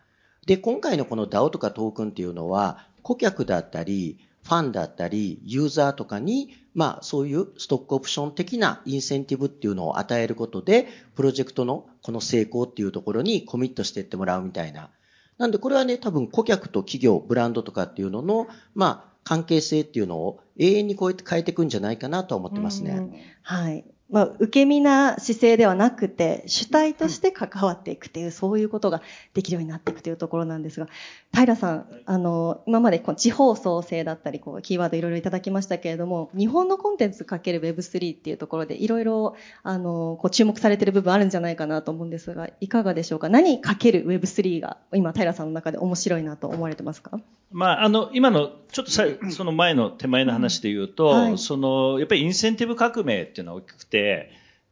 [0.46, 14.90] で、今回のこの DAO とかトークンっていうのは、顧客だったり、ファンだったり、ユーザーとかに、まあそういうストックオプション的なインセンティブっていうのを与えることで、プロジェクトのこの成功っていうところにコミットしていってもらうみたいな。
[15.38, 23.38] なんでこれはね、多分顧客と企業、ブランドとかっていうのの、まあ関係性っていうのを永遠にこうやって変えていくんじゃないかなと思ってますね。
[23.42, 23.86] はい。
[24.10, 29.02] まあ、受け身な姿勢ではなくて、主体として関わっていくっていう、そういうことが
[29.34, 30.88] できるようになっていくというところなんですが、
[31.34, 43.30] 平さん、あの、今までこう地方創生だったり、こう、キーワードいろいろいただきましたけれども、日本のコンテンツかける Web3 っていうところで、いろいろ、あの、こう、注目されている部分あるんじゃないかなと思うんですが、いかがでしょうか？
[43.30, 47.20] 何かける Web3 が、今、平さんの中で面白いなと思われてますか？
[47.52, 51.12] まあ、あの、今の、ちょっとさ、その前の手前の話で言うと、うん。
[51.12, 53.93] はい、その、やっぱりインセンティブ革命っていうのは大きくて、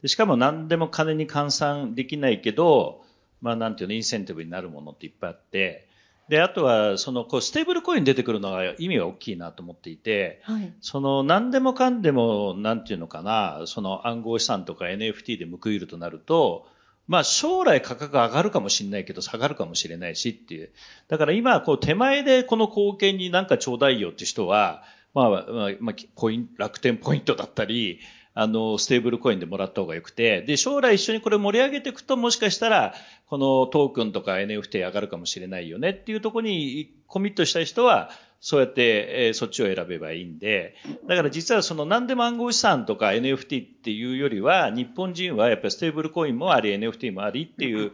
[0.05, 3.03] しかも何でも金に換算できないけど、
[3.41, 5.87] まあなんていうの、インセンティブになるものっていっぱいあって、
[6.29, 16.67] で、あとは、その、こう、ステーブルコイン出てくるのが意味が大きいなと思っていて、はい、その、何でもかんでも、なんていうのかな、その暗号資産とか NFT で報いるとなると、
[17.07, 20.71] まあ将来価格上がるかもしれないけど下がるかもしれないしっていう。
[21.09, 25.45] だから今こう手前でこの貢献になんかちょうだいよって人は、まあ、まあ、
[25.81, 27.99] まあ、コイン、楽天ポイントだったり、
[28.33, 32.93] あの、ステーブルコインでもらった方がよくて、で、将来一緒にこれ盛り上げていくと、もしかしたら、
[33.27, 38.09] このトークンとか NFT 上がるかもしれないよねっていうところにコミットしたい人は、
[38.43, 40.73] そうやって、えー、そっちを選べばいいんで、
[41.07, 47.91] だから実はその何でも暗号資産とか NFT っていうよりは、日本人はやっぱりステーブルコインもあり、NFT もありっていう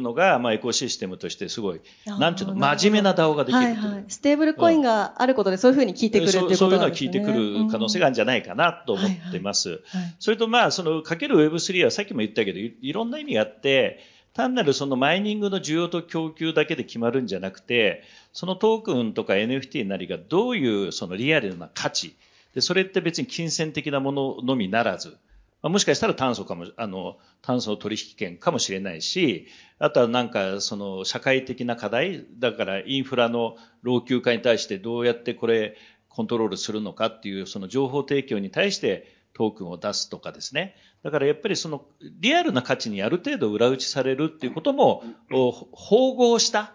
[0.00, 4.04] のが、まあエコシステムとしてすごい、なんていうの、真面目な DAO ができるはいはい。
[4.06, 9.80] ステーブルコインがあることでそういうふうに聞いてくるっていうことですね、そういうのが聞いてくる可能性があるんじゃないかなと思ってます。
[10.20, 13.98] それとまあ、そのかける Web3 はさっきも言ったけど、いろんな意味があって、
[14.32, 22.16] 単なるそのマイニングの需要と供給だけで決まるんじゃなくて、そのトークンとか NFT なりがどういうそのリアルな価値、
[22.54, 25.16] で、それって別に金銭的なもののみならず、
[25.62, 29.46] まあ、もしかしたら炭素かも、あの、炭素取引権かもしれないし、
[29.78, 35.76] あとはなんかその社会的な課題、だからインフラの老朽化に対してどうやってこれ
[36.08, 40.74] コントロールするのかっていうその情報提供に対してトークンを出すとかですね。
[41.02, 41.84] だからやっぱりその
[42.20, 46.72] リアルな価値にある程度裏打ちされるっていうことも、統合した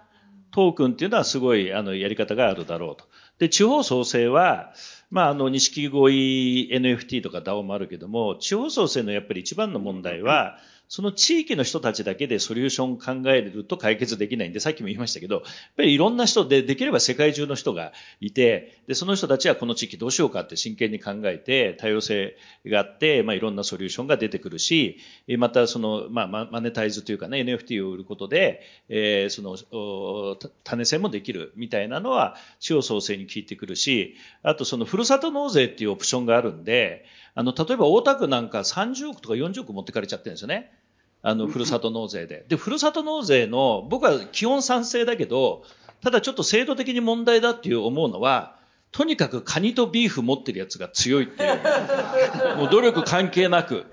[0.51, 3.05] トークンっていうのはすごいあのやり方があるだろうと。
[3.39, 4.73] で、地方創生は、
[5.11, 15.43] まあ、あの、錦鯉 NFT とか DAO もあるけども、地方創生のやっぱり一番の問題は、その地域の人たちだけでソリューション考えると解決できないんで、さっきも言いましたけど、やっ
[15.77, 24.97] ぱりいろんな人で、できれば世界中の人がいて、で、その人たちはこの地域どうしようかって真剣に考えて、多様性があって、まあ、いろんなソリューションが出てくるし、
[25.37, 40.71] またその、まあ、マネタイズというかね、NFT を売ることで、えー、その、種銭もできるみたいなのは、地方創生に効いてくるし、あとその、ふるさと納税っていうオプションがあるんで、あの、例えば大田区なんか30億とか40億持ってかれちゃってるんですよね。
[41.21, 42.45] あの、ふるさと納税で。
[42.47, 45.63] で、ふるさと納税の、僕は基本賛成だけど、
[46.01, 48.55] ただちょっと制度的に問題だっていう思うのは、
[48.91, 51.59] とにかくカニとビーフ持ってるやつが強いっていう。
[52.57, 53.85] もう努力関係なく。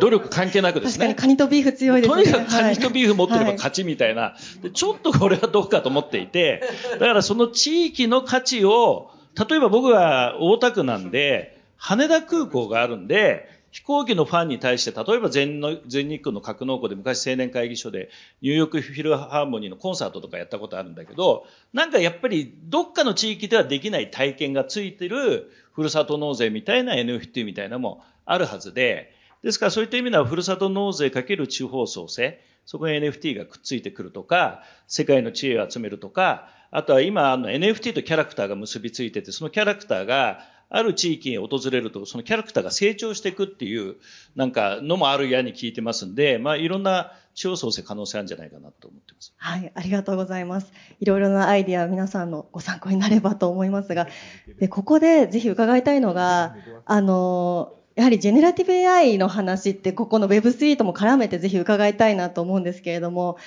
[0.00, 1.06] 努力関係なくですね。
[1.06, 2.24] 確かにカニとビーフ強いですね。
[2.24, 4.34] とにかくカニとビーフ持ってれば勝ちみたいな。
[4.62, 9.10] でちょっとこれはどうかと思っていて、だからその地域の価値を、
[9.48, 18.08] 例えば僕は大田区なんで、羽田空港があるんで、飛行機のファンに対して、例えば全の全日空の格納庫で昔青年会議所で
[18.40, 29.12] ニューヨークフィルハーモニーのコンサートとかやったことあるんだけど、なんかやっぱりどっかの地域ではできない体験がついてるふるさと納税みたいな NFT みたいなのもあるはずで、
[29.42, 43.96] ですからそういった意味ではふるさと納税かける地方創生、そこに NFT がくっついてくるとか、世界の知恵を集めるとか、あとは今あの NFT とキャラクターが結びついてて、そのキャラクターがある地域に訪れると、そのキャラクターが成長していくっていう、
[44.36, 49.32] なんか、のもあるやに聞いてますんで、まあ、いろんな地方創生可能性あるんじゃないかなと思ってます。
[49.36, 50.72] はい、ありがとうございます。
[51.00, 54.08] いろいろなアイディア、皆さんのご参考になればと思いますが、
[54.58, 63.38] で、ここでぜひ伺いたいのが、あの、やはりジェネラティブ AI の話って、ここの Web3 とも絡めてぜひ伺いたいなと思うんですけれども、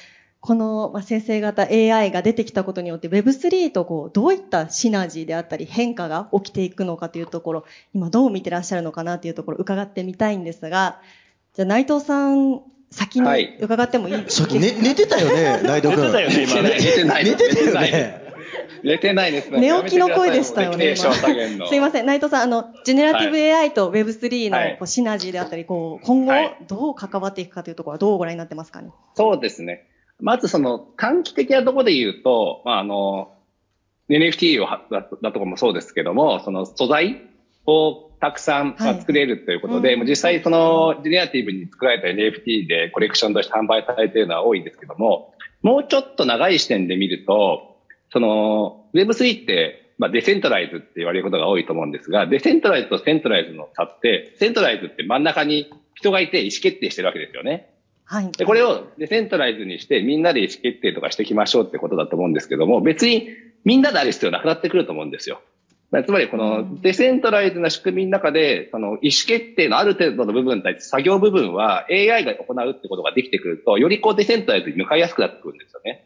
[0.42, 11.00] この生成型 AI が出てきたことによって Web3 とこうどういったシナジーであったり変化が起きていくのかというところ、今どう見てらっしゃるのかなというところ伺ってみたいんですが、
[11.54, 13.28] じゃあ内藤さん、先に
[13.62, 14.18] 伺ってもいい？
[14.24, 16.02] ですか、はい、寝寝てたよね、 内藤君。
[16.02, 16.70] 寝てたよね、今ね。
[16.80, 17.24] 寝てない。
[17.24, 18.22] 寝てたよね。
[18.84, 19.60] 寝てないですね。
[19.62, 20.96] 寝起きの声でしたよね。
[20.96, 21.06] す
[21.76, 22.06] いません。
[22.08, 26.34] 内藤さん、あの、ジェネラティブ AI と Web3 のこうシナジーであったり、こう、今後
[26.68, 28.90] どう関わっていくかというところはどうご覧になってますかね？
[29.14, 29.86] そうですね。
[30.22, 33.34] まずその短期的なところで言うと、まあ、あの、
[34.10, 37.22] NFT をだだとかもそうですけども、その素材
[37.66, 47.78] をたくさん作れるということで、はい実際そのジェネラティブに作られた NFT でコレクションとして販売されているのは多いですけども、もうちょっと長い視点で見ると、
[48.12, 57.71] その Web3 って、まあ、デセントライズって言われることが多いと思うんですが、デセントライズとセントライズの差って、セントライズって真ん中に人がいて意思決定してるわけですよね。
[58.12, 58.32] はい。
[58.34, 63.30] で、これをデセントライズにしてみんなで意思決定とかしていきましょうってことだと思うんですけども、別に
[63.64, 65.40] みんなである必要なくなってくると思うんですよ。
[66.06, 76.06] つまりこのデセントライズな仕組みの中で、その意思決定のある程度の部分に対作業部分は AI が行うってことができてくると、よりこうデセントライズに向かいやすくなってくるんですよね。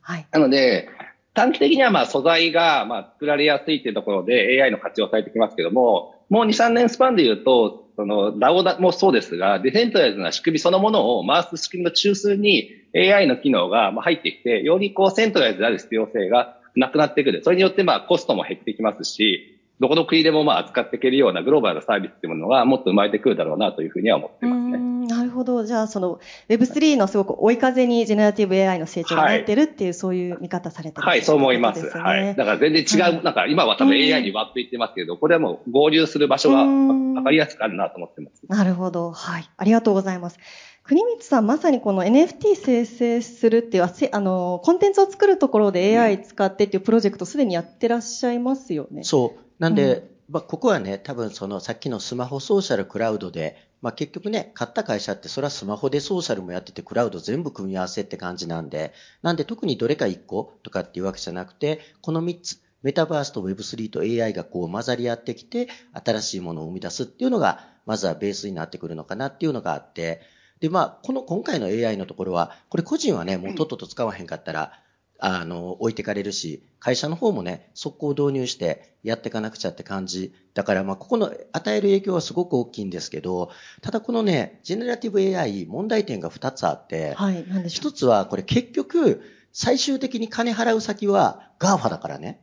[0.00, 0.26] はい。
[0.32, 0.88] なので、
[1.34, 17.42] 短期的にはまあ素材がまあ作られやすいっていうところで AI の活用されてきますけども、もう2、3年スパンで言うと、そのラオダもそうですが、ディセントライズな仕組みそのものを回す仕組みの中枢に AI の機能が入ってきて、よりこうセントライズである必要性がなくなってくる。
[17.44, 19.53] それによってまあコストも減ってきますし、
[19.84, 24.78] どこの国でもまあ扱っていけるようなグローバルなサービスっていうものがもっと生まれてくるだろうなというふうには思ってますね。
[25.06, 25.64] なるほほど。
[25.64, 26.18] じゃあ、その
[26.48, 31.86] Web3 のすごく追い風にジェネラティブ AI の成長がなってるっていう、はい、そういう見方されてる、ね、はい、そう思います。
[31.90, 32.34] はい。
[32.34, 38.42] だから全然違う、なんか今は多分 AI に割って言ってますけど、これはもう合流する場所が分かりやすくあるなと思ってます。
[38.48, 39.12] なるほど。
[39.12, 39.48] はい。
[39.56, 40.38] ありがとうございます。
[40.84, 49.02] 国光さん、まさにこの NFT 生成するっていう、あの、コンテンツを作るところで AI 使ってっていうプロジェクトすでにやってらっしゃいますよね。
[49.02, 49.43] そう。
[49.58, 58.92] なんで、うん、まあ、ここはね、多分そのさっきのスマホソーシャルクラウドで、まあ、結局ね、買った会社ってそれはスマホでソーシャルもやっててクラウド全部組み合わせって感じなんで、
[59.22, 70.22] なんで特にどれか1個とかっていうわけじゃなくて、この3つ、メタバースと Web3 と AI がこう混ざり合ってきて、新しいものを生み出すっていうのが、まずはベースになってくるのかなっていうのがあって、
[70.60, 74.80] で、まあ、この今回の AI のところは、これ個人はね、もうとっとと使わへんかったら、
[75.18, 80.34] あの、置いてかれるし、会社の方もね、速攻導入してやっていかなくちゃって感じ。
[80.54, 83.50] だから、まあ、ここの与える影響はすごく大きいんですけど、
[83.80, 87.90] ただこのね、ジェネラティブ AI 問題点が2つあって、はい、何でしょう。
[87.90, 92.40] 1つは、これ結局、最終的に金払う先は GAFA だからね。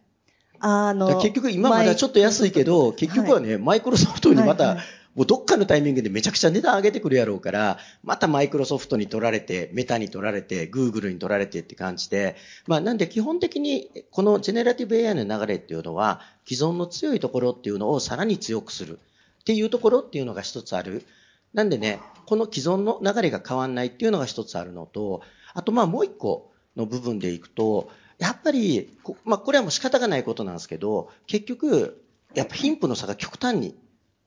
[0.59, 4.77] あの、結局今まではちょっと安いけど、結局はね、マイクロソフトにまた、
[5.15, 18.99] もうどっかのタイミングでめちゃくちゃ値段上げてくるやろうから、またマイクロソフトに取られて、メタに取られて、グーグルに取られてって感じで、まあなんで基本的にこのジェネラティブ AI の流れっていうのは、既存の強いところっていうのをさらに強くする
[19.41, 21.05] っていうところっていうのが一つある。
[21.53, 25.21] なんでね、この既存の流れが変わんないっていうのが一つあるのと、
[25.53, 32.01] あとまあもう一個の部分でいくと、やっぱり、まあこれはもう仕方がないことなんですけど、結局、
[32.33, 33.75] やっぱ貧富の差が極端に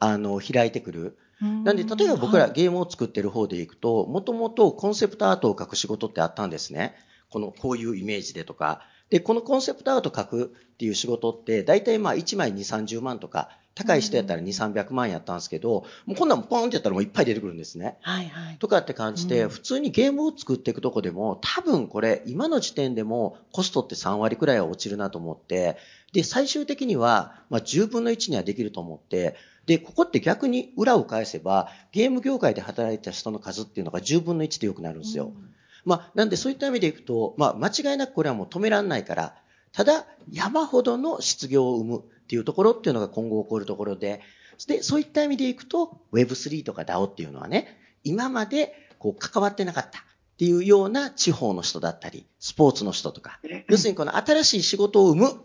[0.05, 1.19] あの、開いてくる。
[1.41, 6.95] なんで、例えば僕らゲームを作ってる方でいくと、もともとコンセプトアートを書く仕事ってあったんですね。
[7.31, 8.83] この、こういうイメージでとか。
[9.11, 17.99] で、このコンセプトアート書くっていう仕事って、大体まあ1枚2、30万とか、高い人やったら2、300万やったんですけど、もうこんなんポンってやったらもういっぱい出てくるんですね。
[18.03, 18.57] はいはい。
[18.59, 25.77] とかって感じで、普通にゲームを作っていくとこでも、多分これ、今の時点でもコストって3割くらいは落ちるなと思って、
[26.13, 29.35] で、最終的には、まあ10分の1にはできると思って、
[29.67, 35.27] で、ここって逆に裏を返せば、ゲーム業界で働いた人の数っていうのが10分の1で良くなるんですよ。
[35.27, 35.51] うん、
[35.85, 39.35] まあ、なんでそういった意味でいくと、まあ、間違いなくこれはもう止めらんないから、
[39.73, 44.21] ただ、山ほどの失業を生むっていうところっていうのが今後起こるところで、
[44.67, 50.03] で、そういった意味でいくと、Web3 とか DAO っていうのはね、今までこう関わってなかったっ
[50.39, 55.41] ていうような地方の人だったり、スポーツの人とか、要するにこの新しい仕事を生む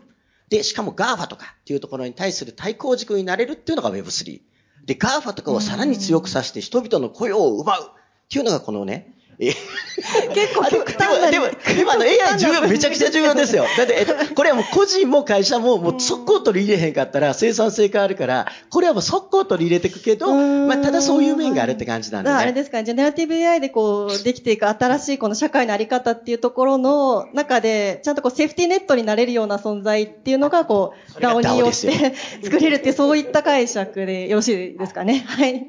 [0.49, 4.41] で、しかも GAFA とかっていうところに対する対抗軸になれるっていうのが Web3。
[4.85, 13.65] で、GAFA とかをさらに強くさせて人々の雇用を奪うっていうのがこのね、結構極端なでも、でも、今の AI 重要、めちゃくちゃ重要ですよ。
[13.77, 32.13] だって、えっと、これはもう個人も会社も、もう速攻取り入れへんかったら生産性変わるから、これはもう速攻取り入れていくけど、まあ、ただそういう面があるって感じなんで、ね、あれですか、ジェネラティブ AI でこう、できていく新しいこの社会のあり方っていうところの中で、ちゃんとこう、セーフティーネットになれるような存在っていうのが、こう、DAO によって
[32.43, 35.23] 作れるっていう、そういった解釈でよろしいですかね。
[35.25, 35.67] はい。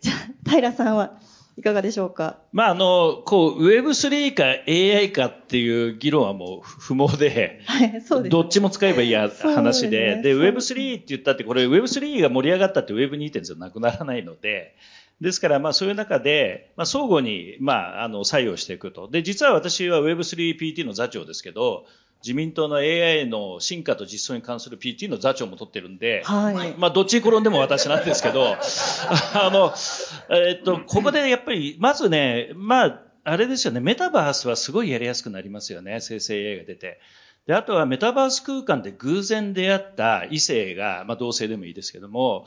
[0.00, 0.12] じゃ
[0.48, 1.12] あ、平さんは？
[1.56, 2.38] いかがでしょうか？
[2.52, 14.74] まあ、あの、こう、Web3 か AI かっていう議論はもう不毛で、はい、そうです、ね、どっちも使えばいい話で、で、ね、で Web3 って言ったって、これ Web3 が盛り上がったって Web2.0 なくならないので、
[15.20, 19.08] ですから、まあ、そういう中で、まあ、相互に、まあ、あの、作用していくと。
[19.08, 21.86] で、実は私は Web3PT の座長ですけど、
[22.24, 29.74] 自民党の AI の進化と実装に関する PT の座長も取ってるんで、はい、まあ、どっちに転んでも私なんですけど、 あの、
[30.30, 36.98] えっと、ここでやっぱり、まずね、まあ、あれですよね、メタバースはすごいやりやすくなりますよね、生成 AI が出て。
[37.46, 42.46] で、あとはメタバース空間で偶然出会った異性が、まあ同性でもいいですけども、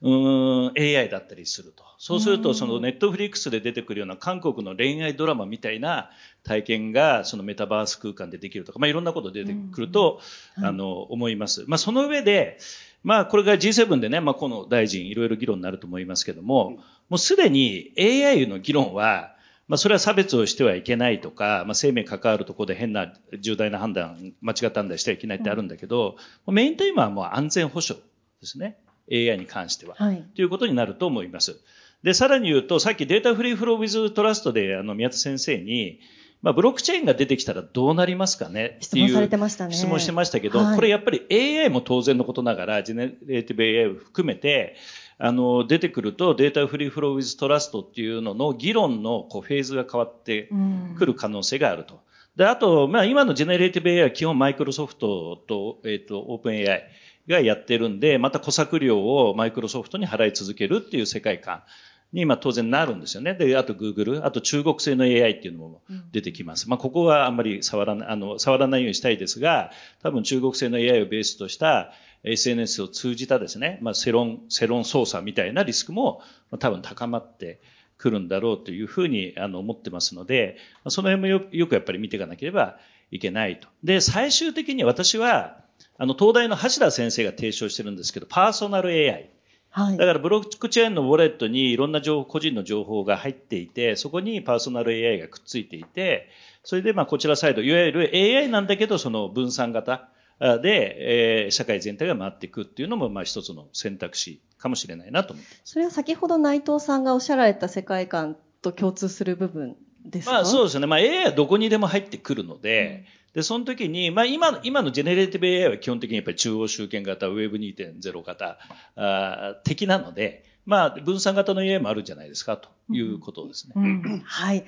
[0.00, 1.84] うん、AI だったりすると。
[1.98, 6.10] そうすると、そのネットフリックスで出てくるような韓国の恋愛ドラマみたいな
[6.44, 10.20] 体験が、そのメタバース空間でできるとか、まあいろんなこと出てくると、
[10.56, 11.64] あの、思います。
[11.66, 12.58] まあその上で、
[13.02, 16.78] まあこれが G7 でね、まあこの大臣いろいろ議論になると思いますけども、
[17.10, 19.34] もうすでに AI の議論は、
[19.68, 26.16] まあ、それは差別をしてはいけないとか、まあ、生命関わるところで変な重大な判断、間違った判断してはいけないってあるんだけど、
[26.46, 28.02] うん、メインテーマはもう安全保障
[28.40, 28.78] ですね。
[29.12, 29.94] AI に関しては。
[29.96, 30.22] はい。
[30.34, 31.60] ということになると思います。
[32.02, 36.00] で、さらに言うと、さっき Data Free Flow with Trust で、あの、宮田先生に、
[36.40, 39.74] まあ、ブロックチェーンが出てきたらどうなりますかね質問されてましたね。
[39.74, 44.76] 質問してましたけど、はい、これやっぱり AI も当然のことながら、 generative AI を含めて、
[45.18, 50.48] あの、出てくると Data Free Flow with Trust っていうのの議論のこうフェーズが変わって
[50.96, 52.00] くる可能性があると。
[52.36, 56.84] で、あと、まあ今のジェネレーティブ AI は基本マイクロソフトと、えっ、ー、と、 OpenAI
[57.26, 61.64] がやってるんで、また小作料をマイクロソフトに払い続けるっていう世界観
[62.12, 63.34] に、まあ当然なるんですよね。
[63.34, 66.70] で、あと Google、あと中国製の AI っていうのも出てきます。
[66.70, 69.72] まあここはあんまり触らない、あの、触らないようにしたいですが、
[70.04, 71.90] 多分中国製の AI をベースとした
[72.24, 76.22] SNS を通じたですね、まあ世論、世論操作みたいなリスクも
[76.58, 77.60] 多分高まって
[77.98, 80.56] くるんだろうというふうにあの思ってますので、
[80.88, 82.78] その辺もよよくやっぱり見ていかなければ
[83.10, 83.68] いけないと。
[83.82, 85.64] で、最終的に私は、
[85.98, 89.30] あの、東大の橋田先生が提唱してるんですけど、パーソナル AI。
[89.70, 96.28] はい、だからブロックチェーンのウォレットにいろんな情報、個人の情報が入っていて、そこにパーソナル AI がくっついていて、
[96.64, 100.08] それでまあこちらサイド、いわゆる AI なんだけど、その分散型
[100.38, 110.32] で、えー、社会全体が回っていくっていうのもまあ一つの選択肢かもしれないなと思ってそれは先ほど内藤さんがおっしゃられた世界観と共通する部分ですか？
[110.32, 110.86] まあそうですね。
[110.86, 118.58] まあ AI はどこにでも入ってくるので、うんで、その時に、まあ今、今のジェネレーティブ AI は基本的にやっぱり中央集権型、Web2.0 型
[118.96, 123.74] あ的なので、まあ分散型の AI もあるんじゃないですかということですね。
[123.76, 123.86] うんう
[124.16, 124.64] ん、はい。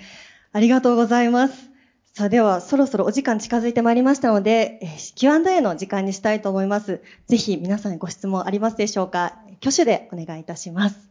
[0.52, 1.69] ありがとうございます。
[2.12, 7.00] さあでは、そろそろお時間近づいてまいりましたので、えー、Q&A の時間にしたいと思います。
[7.28, 9.38] ぜひ皆さんご質問ありますでしょうか？
[9.62, 11.08] 挙手でお願いいたします。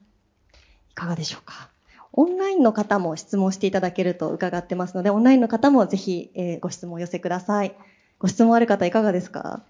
[0.91, 1.69] いかがでしょうか？
[2.11, 7.75] オンラインの方も質問していただけると伺ってますので、オンラインの方もぜひ、えー、ご質問を寄せください。
[8.19, 9.63] ご質問ある方いかがですか？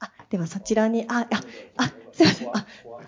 [0.00, 1.42] あ、ではそちらに、あ、あ、
[1.78, 2.50] あ、すいません。
[2.56, 2.66] あ、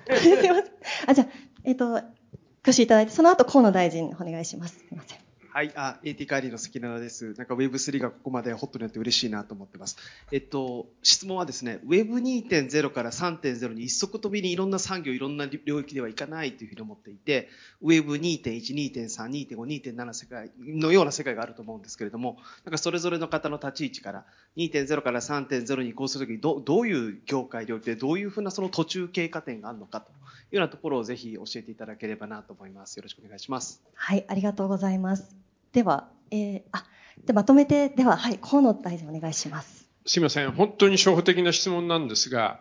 [0.16, 0.64] すいません。
[1.08, 1.26] あ、じゃあ、
[1.64, 4.78] えっ、ー、と、挙手いただいて、その後河野大臣お願いします。
[4.78, 5.23] すいません。
[5.54, 7.32] はい、あ、AT カーリーの関奈です。
[7.34, 9.96] なんか Web3 がここまでホットになって嬉しいなと思ってます。
[10.32, 17.50] えっと、質問はですね、Web2.0 から3.0に一足飛びにいろんな産業、いろんな領域ではいかないというふうに思っていて、
[17.84, 24.24] Web2.1、2.3、2.5、2.7世界のような世界があると思うんですけれども、なんかそれぞれの方の立ち位置から
[24.56, 32.96] 2.0から3.0に移行するときにどどういう業界領域でどういうふうなその途中経過点があるのかというようなところをぜひ教えていただければなと思います。
[32.96, 33.84] よろしくお願いします。
[33.94, 35.43] はい、ありがとうございます。
[35.74, 36.84] では、えー、あ、
[37.26, 39.88] で、まとめて、では、はい、河野大臣お願いします。
[40.06, 40.52] すみません。
[40.52, 42.60] 本当に初歩的な質問なんですが、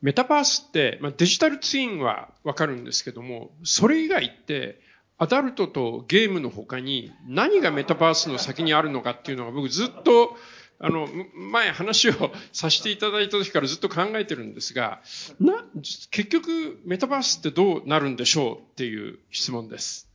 [0.00, 4.80] メタバースって、まあ、デジタルツインはわかるんですけども、それ以外って、
[5.18, 10.36] アダルトとゲームの他に何がメタバースの先にあるのかっていうのが僕ずっと
[10.78, 12.12] あの、前話を
[12.52, 15.00] させていただいた時からずっと考えてるんですが、
[15.40, 15.64] な、
[16.10, 20.06] 結局メタバースってどうなるんでしょうっていう質問です。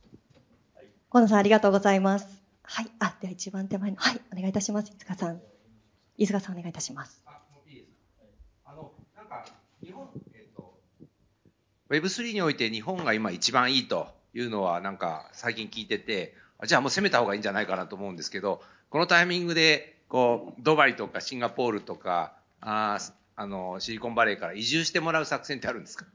[1.12, 2.26] 河野さんありがとうございます。
[2.62, 2.90] はい。
[2.98, 4.90] あ、では一番手前の、はい、お願いいたします。
[4.92, 5.42] 飯塚さん。
[6.16, 7.20] 飯塚さんお願いいたします。
[7.26, 7.88] あ、もういいです
[8.64, 9.44] あの、なんか、
[9.84, 10.72] 日本、えっ、ー、と、
[11.90, 16.34] Web3 において日本が今一番いいというのはなんか最近聞いてて、
[16.64, 22.32] じゃあもう攻めた方がいいんじゃないかなと思うんですけど、このタイミングで、こう、ドバイとかシンガポールとか、
[22.62, 22.98] あ
[23.36, 26.06] あの、シリコンバレーから移住してもらう作戦ってあるんですか？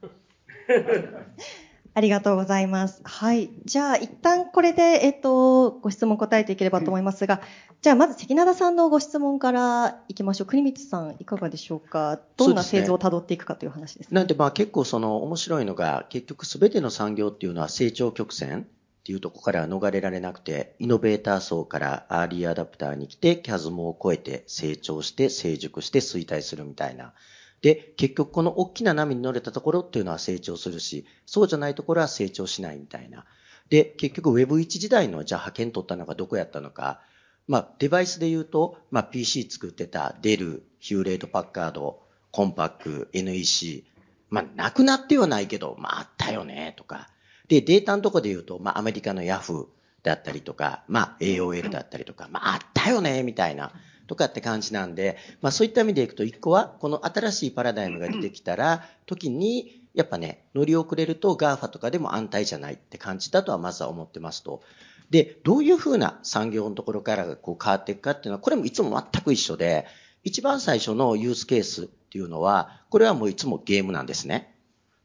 [1.98, 3.00] ありがとうございます。
[3.02, 3.50] はい。
[3.64, 7.40] じゃあ、一旦これで、えっと、ご質問答えていければと思いますが、
[7.82, 10.46] じゃあ、まず関灘さんのご質問からいきましょう。
[10.46, 12.20] 国光さん、いかがでしょうか？
[12.36, 27.12] どんな製図を辿っていくかという話です、ね、なんで、まあ結構その面白いのが、結局すべての産業っていうのは成長曲線っていうところから逃れられなくて、イノベーター層からアーリーアダプターに来て、キャズムを超えて成長して成熟して衰退するみたいな。
[27.60, 33.24] で、結局この大きな波に乗れたところっていうのは成長するし、そうじゃないところは成長しないみたいな。
[33.68, 37.00] で、結局 Web1 時代のじゃあ派遣取ったのがどこやったのか。
[37.46, 43.84] まあ、デバイスで言うと、まあ、PC 作ってたデル、ヒューレートパッカード、コンパック、NEC。
[44.28, 47.08] まあ、なくなってはないけど、まあ、あったよね、とか。
[47.48, 49.66] で、データのとこで言うと、まあ、アメリカの Yahoo
[50.02, 53.72] だったりとか、まあ、AOL だったりとか、まあ、あったよね、みたいな。
[54.08, 64.62] とかって感じなんで、まあそういった意味でいくと、一個は、この新しいパラダイムが出てきたら、時に、やっぱね、乗り遅れると GAFA とかでも安泰じゃないって感じだとはまずは思ってますと。
[65.10, 69.86] で、どういうふうな産業のところからこう変わっていくかっていうのは、これもいつも全く一緒で、
[70.24, 74.54] 一番最初のユースケースっていうのは、これはもういつもゲームなんですね。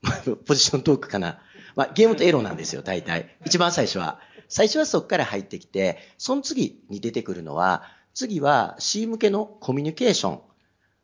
[0.46, 1.40] ポジショントークかな。
[1.76, 3.36] まあ、ゲームとエロなんですよ、大体。
[3.46, 4.20] 一番最初は。
[4.50, 7.84] 最初はそこから入ってきて、その次に出てくるのは、
[8.14, 10.40] 次は C 向けのコミュニケーション。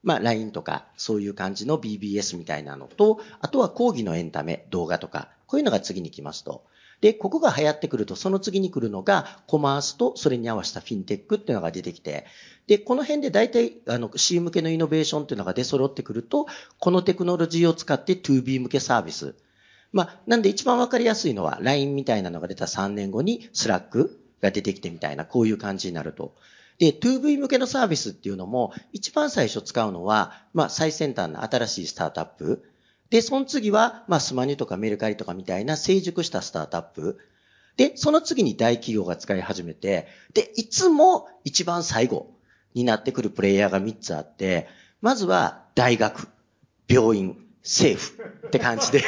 [0.03, 6.63] まあ LINE とかそういう感じの BBS みたいなのと、あとは講義のエンタメ、動画とか、こういうのが次に来ますと。
[7.01, 12.25] で、ここが流行ってくると、その次に来るのが、コマースとそれに合わせたフィンテックっていうのが出てきて、
[12.67, 16.45] で、この辺で大体、あの、C 向けのイノベーションっていうのが出揃ってくると、
[16.77, 19.33] このテクノロジーを使って 2B 向けサービス。
[19.93, 26.35] まあ、なんで一番わかりやすいのは、LINE みたいなのが出た3年後に、 Slack が出てきてみたいな、こういう感じになると。
[26.79, 32.63] で、2V 向けのサービスっていうのも、一番最初使うのは、まあ、最先端の新しいスタートアップ。
[33.09, 37.19] で、その次は、まあ、スマニュとかメルカリとかみたいな成熟したスタートアップ。
[37.75, 42.31] で、その次に大企業が使い始めて、で、いつも一番最後
[42.73, 44.67] になってくるプレイヤーが3つあって、
[45.01, 46.29] まずは大学、
[46.87, 49.03] 病院、セーフって感じで。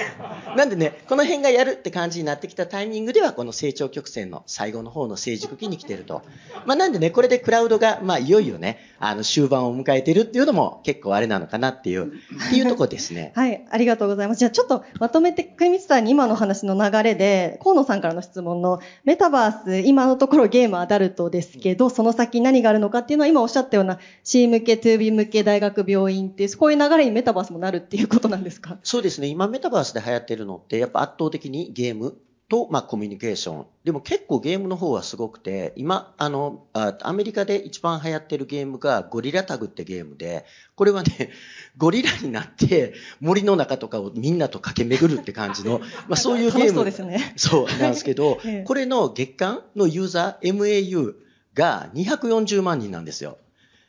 [0.58, 6.22] なんでね、この辺がやるって感じになってきたタイミングでは、この成長曲線の最後の方の成熟期に来てると。
[6.66, 12.10] まあなんでね、これでクラウドが、まあいよいよね、あの終盤を迎えてるっていうのも結構あれなのかなっていう、っ
[12.49, 13.32] ていうとこですね。
[13.36, 14.39] はい、ありがとうございます。
[14.39, 29.27] じゃあちょっとまとめて、国光さんに今の話の流れで、河野さんからの質問の、メタバース、今のところゲームアダルトですけど、その先何があるのかっていうのは今おっしゃったような C 向け、2B 向け、大学、病院っていう、こういう流れにメタバースもなるっていうことなんですかそうですね。
[29.27, 32.17] 今メタバースで流行ってるのって、やっぱ圧倒的にゲーム
[32.51, 33.65] と、まあ、コミュニケーション。
[33.85, 41.31] でも結構ゲームの方はすごくて、今、あの、あアメリカで一番流行ってるゲームがゴリラタグってゲームで、これはね、
[41.77, 45.79] ゴリラになって森の中とかをみんなと駆け巡るって感じの、
[46.09, 46.69] まあそういうゲーム。
[46.73, 47.33] そうですね。
[47.37, 51.15] そうなんですけど、 これの月間のユーザー MAU
[51.53, 53.37] が240万人なんですよ。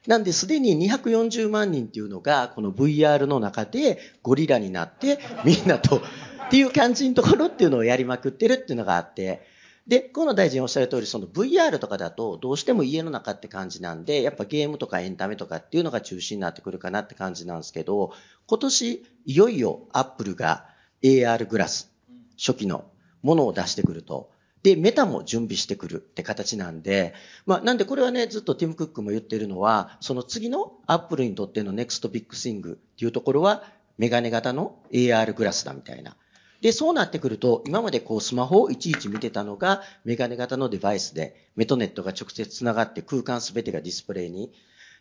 [0.07, 6.03] なんで、すでに240万人っていうのが、この VR の中でゴリラになって、みんなと、
[6.47, 9.47] っていう感じのところっていうのをやりまくってるっていうのがあって、
[9.87, 18.13] で、河野大臣おっしゃる通り、その VR とかだと、どうしても家の中って感じなんで、やっぱゲームとかエンタメとかっていうのが中心になってくるかなって感じなんですけど、
[18.47, 20.67] 今年、いよいよアップルが
[21.03, 21.93] AR グラス、
[22.37, 22.85] 初期の
[23.23, 24.32] ものを出してくると。
[24.63, 27.15] で、メタも準備してくるって形なんで、
[27.47, 33.65] まあ、なんでこれはね、ずっとティム・クックも言ってるのは、その次のアップルにとっての next big thing っていうところは、
[33.99, 36.17] メガネ型の AR グラスだみたいな。
[36.61, 44.53] で、そうなってくると、今までこうスマホをいちいち見てたのが、メガネ型のデバイスで、メトネットが直接繋がって空間すべてがディスプレイに。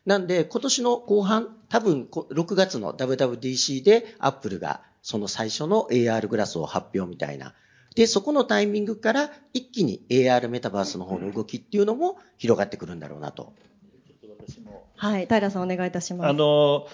[0.08, 7.54] なんで、今年の後半、多分6月の WWDC で、アップルがその最初の AR グラスを発表みたいな。
[7.96, 13.54] で、そこのタイミングから一気に AR メタバースの方の動きっていうのも広がってくるんだろうなと。
[14.96, 16.30] はい、平さんお願いいたします。
[16.30, 16.88] あの、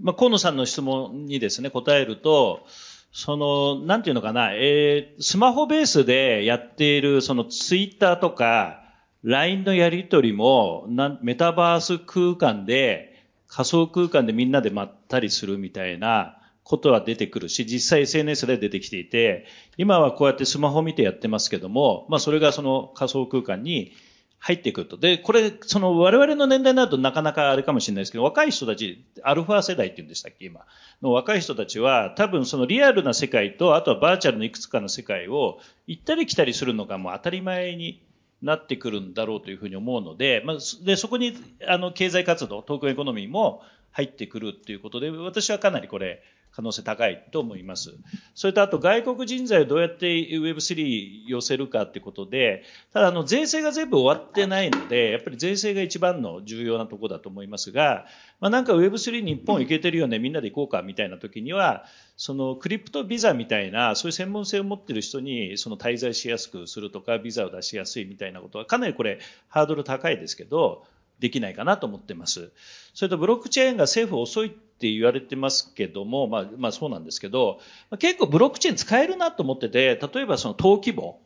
[0.00, 2.66] まあ、河野さんの質問にですね、答えると、
[3.12, 8.80] その、なんていうのかな、えー、スマホベースでやっている、そのツイッターとか、
[9.22, 13.12] LINE のやりとりも、なメタバース空間で、
[13.48, 19.46] 仮想空間でみんなでまったりするみたいな、ことは出てくるし、実際 SNS で出てきていて、
[19.76, 23.92] 今はこうやってスマホを見てやってますけども、まあそれがその仮想空間に
[24.38, 24.96] 入ってくると。
[24.96, 30.66] で、これ、その我々の年代になるとなかなかあれかもしれないですけど、若い人たち、アルファ世代って言うんでしたっけ、今。
[31.00, 38.02] の若い人たちは、多分そのリアルな世界と、あとはバーチャルのいくつかの世界を行ったり来たりするのがもう当たり前に
[38.42, 46.20] なってくるんだろうというふうに思うので、まあ、で、そこに、あの、経済活動、トークエコノミーも入ってくるっていうことで、私はかなりこれ、
[46.54, 47.94] 可能性高いと思います。
[48.34, 58.06] それとあと外国人材をどうやって Web3 寄せるかってことで、ただあの税制が全部終わってないので、やっぱり税制が一番の重要なところだと思いますが、
[58.40, 61.86] まあ、なんか Web3 日本行けてるよね、みんなで行こうかみたいな時には、
[62.18, 70.84] そのクリプトビザみたいな、そういう専門性を持ってる人にその滞在しやすくするとか、ビザを出しやすいみたいなことはかなりこれハードル高いですけど、
[71.22, 72.50] できないかなと思ってます。
[72.94, 77.60] それとブロックチェーンが政府遅いって言われてますけども、まあ、まあそうなんですけど、
[78.00, 81.20] 結構ブロックチェーン使えるなと思ってて、例えばその登記簿、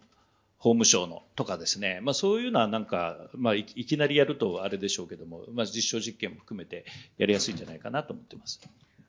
[0.59, 6.85] 法務省のとかですね、まあそういうのはなんか、まあいきなりやるとあれでしょうけども、まあ実証実験も含めて
[7.17, 8.61] やりやすいんじゃないかなと思ってます。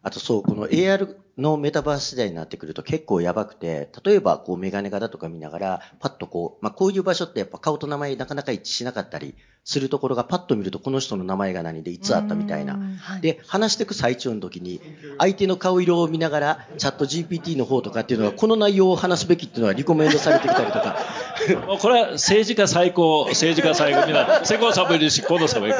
[0.03, 12.79] あとそう、この AR のメタバース時代になってくると結構やばくて、例えばこうメガネ型とか見ながら、パッとこう、まあこういう場所ってやっぱ顔と名前なかなか一致しなかったりするところがパッと見るとこの人の名前が何でいつあったみたいな。
[12.99, 14.81] はい、で、話していく最中の時に、
[15.19, 20.97] 相手の顔色を見ながら、チャット GPT の方とかっていうのは、この内容を話すべきっていうのはリコメンドされてきたりとか。
[21.79, 24.07] これは政治家最高、政治家最高。
[24.07, 25.75] みんな、世耕さんもいるし、河野さんもいる。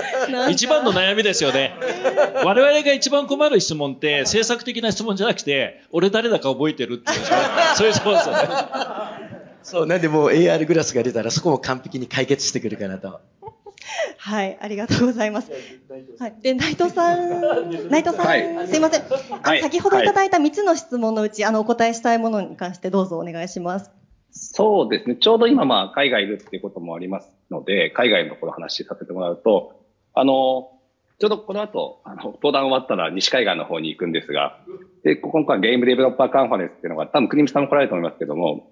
[0.51, 1.73] 一番の悩みですよね。
[2.43, 5.46] 我々が一番困る質問って、政策的な質問じゃなくて、
[5.91, 7.25] 俺誰だか覚えてるっていう、
[7.75, 8.41] そういう質問ですよね。
[9.63, 13.19] そう、なんでもう AR グラスが出たらそこも完璧に解決してくるかなと。
[14.17, 15.51] はい、ありがとうございます。
[16.19, 19.03] はい、で、内藤さん、内藤さん、はい、すいません。
[19.41, 23.91] はい、先ほどいただいた3つの質問のうち、あの、お答えしたいものに関してどうぞお願いします。
[24.31, 25.15] そうですね。
[25.15, 29.81] ちょうど今、まあ、海外いるっていうこともありますので、海外のところ話させてもらうと、
[30.13, 30.71] あの、
[31.19, 34.59] ちょうどこの後、あの、登壇終わったら西海岸の方に行くんですが、
[35.03, 38.71] で、今回ゲームデベロッパーカンファレンスっていうのが、多分国見さんも来られると思いますけども、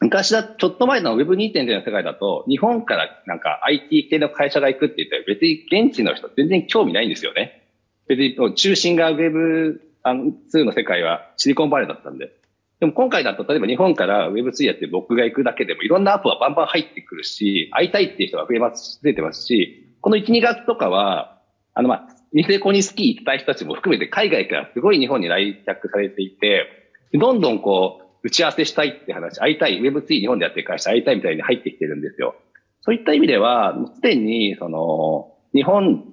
[0.00, 7.68] 昔だ、ちょっと前の Web2.0 の世界だと、日本からなんか IT 系の会社が行くって言って、別に現地の人全然興味ないんですよね。
[8.08, 12.32] 別に中心が Web2 の世界はシリコンバレーだったんで。
[12.80, 21.35] でも今回だと、例えば日本から Web3 やって僕が行くだけでもいろんなアプはバンバン入ってくるし、会いたいっていう人が増えます、増えてますし、この1、2月とかは、
[21.76, 26.66] あの、まあ、ニセコにスキー行きたい人たちも含めて海外からすごい日本に来客されていて、
[27.12, 32.34] どんどんこう、打ち合わせしたいって話、会いたい、Web3 日本でやってる会社会いたいみたいに入ってきてるんですよ。
[32.80, 36.04] そういった意味では、すでに、その、日本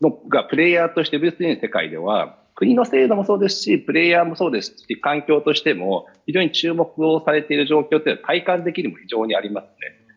[0.00, 10.07] のがプレイヤーとして Web3 の世界では、国の制度もそうですし、プレイヤーもそうですし、環境としても非常に注目をされている状況っていうのは体感できるも非常にありますね。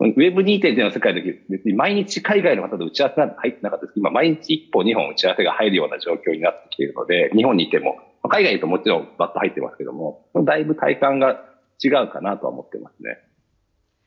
[0.00, 3.30] Web2.0 の世界で別に毎日海外の方と打ち合わせなん。
[3.30, 9.08] て入ってなかったですけど、今毎日一歩二本打ち合わせが入るような状況になってきているので、日本にいても、海外にいるともちろん。
[9.18, 11.42] バッと入ってますけども、だいぶ体感が
[11.82, 13.18] 違うかなとは思ってますね。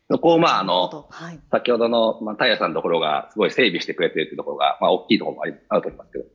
[0.09, 2.71] そこを、まあ、あの、はい、先ほどの、まあ、タイヤさん。
[2.71, 6.25] のところがすごい整備してくれてるっていうところが、まあ、大きいところもあると思いますけど。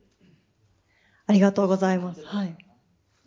[1.27, 2.23] ありがとうございます。
[2.23, 2.55] はい。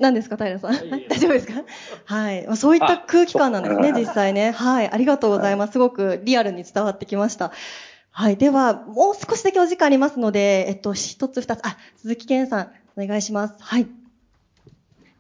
[0.01, 0.73] 何ですか、平さん？
[1.09, 1.63] 大丈夫ですか？
[2.07, 2.47] はい。
[2.57, 4.51] そういった空気感なんですね、実際ね。
[4.51, 4.91] はい。
[4.91, 5.75] ありがとうございます。
[5.75, 7.53] すごくリアルに伝わってきました。
[8.11, 8.37] はい。
[8.37, 12.71] では、もう少しだけお時間ありますので、えっと、一つ二つ、あ、鈴木健さん、
[13.01, 13.55] お願いします。
[13.61, 13.87] はい。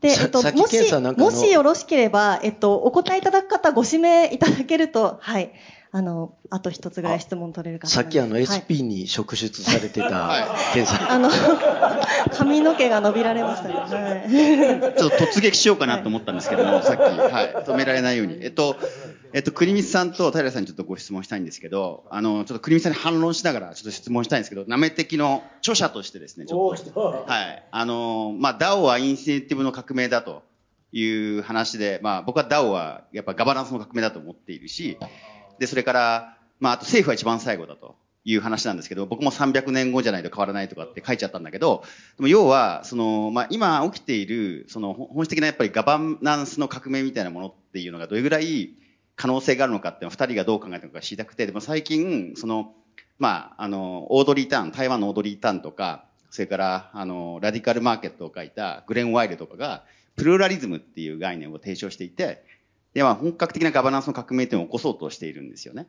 [0.00, 5.52] で、えっと、もし、もしよろしければ、えっと、お答えいただく方ご指名いただけると、はい。
[5.92, 7.90] あの、あと一つぐらい質問取れるかな。
[7.90, 11.10] さっきあの SP に職出されてた、ケンさん。
[11.10, 11.28] あの、
[12.32, 13.74] 髪の毛が伸びられましたね。
[13.74, 14.96] はい。
[14.96, 18.38] ちょっと突撃しようかなと思ったんですけども、 さっき、はい、止められないように。
[18.40, 18.76] えっと、
[19.32, 27.64] えっと、国光さんと平さんにちょっとご質問したいんですけど、あの、ちょっと国光さんに反論しながらちょっと質問したいんですけど、なめ的の著者としてですね、ちょっと、はい。
[27.68, 30.44] あの、まあ、DAO はインセンティブの革命だと
[30.92, 31.04] い
[31.38, 34.96] う話で、まあ、僕は DAO はやっぱガバナンスの革命だと思っているし、
[35.60, 37.94] で、それから、まあ、あと政府は一番最後だと
[38.24, 41.84] いう話なんですけど、僕も300年後じゃないと変わらないとかって書いちゃったんだけど、
[42.16, 48.70] でも要は、その、まあ、今起きている、その本質的なやっぱりガバナンスの革命みたいなものっていうのがどれぐらい
[49.16, 52.72] 可能性があるのかっていうのを二人がどう考えたのか知りたくて、でも最近、その、
[53.18, 59.84] まあ、あの、オードリー・ターン、台湾のオードリー・ターンとか、それから、あの、ラディカルマーケットを書いたグレン・ワイルとかが、
[60.16, 62.44] プルーラリズムっていう概念を提唱していて、
[62.94, 65.86] で、まあ、本格的なガバナンスの革命っていうのを起こそうとしているんですよね。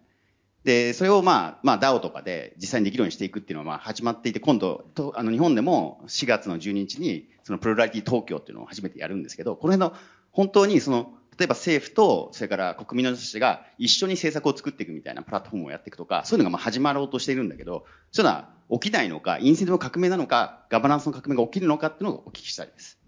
[0.64, 9.98] で、それをまあ、まあ、DAO とかで実際にできるようにしていくっていうのはまあ始まっていて、今度、とあの日本でも4月の12日に、そのプロラリティ東京っていうのを初めてやるんですけど、この辺の
[10.32, 23.01] 本当にその、例えば政府と、それから国民の人たちが一緒に政策を作っていくみたいなプラットフォームをやっていくとか、そういうのがまあ始まろうとしているんだけど、そういうのは起きないのか、インセンティブの革命なのか、ガバナンスの革命が起きるのかっていうのをお聞きしたいです。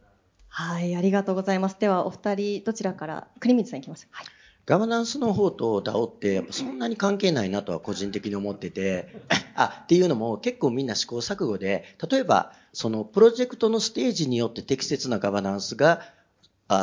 [0.55, 1.77] はい、ありがとうございます。
[1.79, 4.07] では、お二人、どちらから、国光さん行きます？
[4.11, 4.25] はい。
[4.67, 9.07] ガバナンスの方と DAO ってそんなに関係ないなとは個人的に思ってて、
[9.57, 16.01] あ、っていうのも結構みんな試行錯誤で、例えばそのプロジェクトのステージによって適切なガバナンスが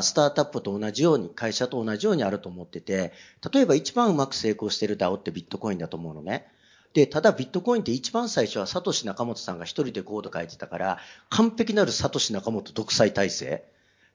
[0.03, 3.13] スタートアップと同じように、会社と同じようにあると思ってて、
[3.55, 6.49] 例えば一番うまく成功してる DAO ってビットコインだと思うのね。
[6.93, 13.65] で、ただビットコインって一番最初はサトシ仲本さんが一人でコード書いてたから、完璧なるサトシ仲本独裁体制。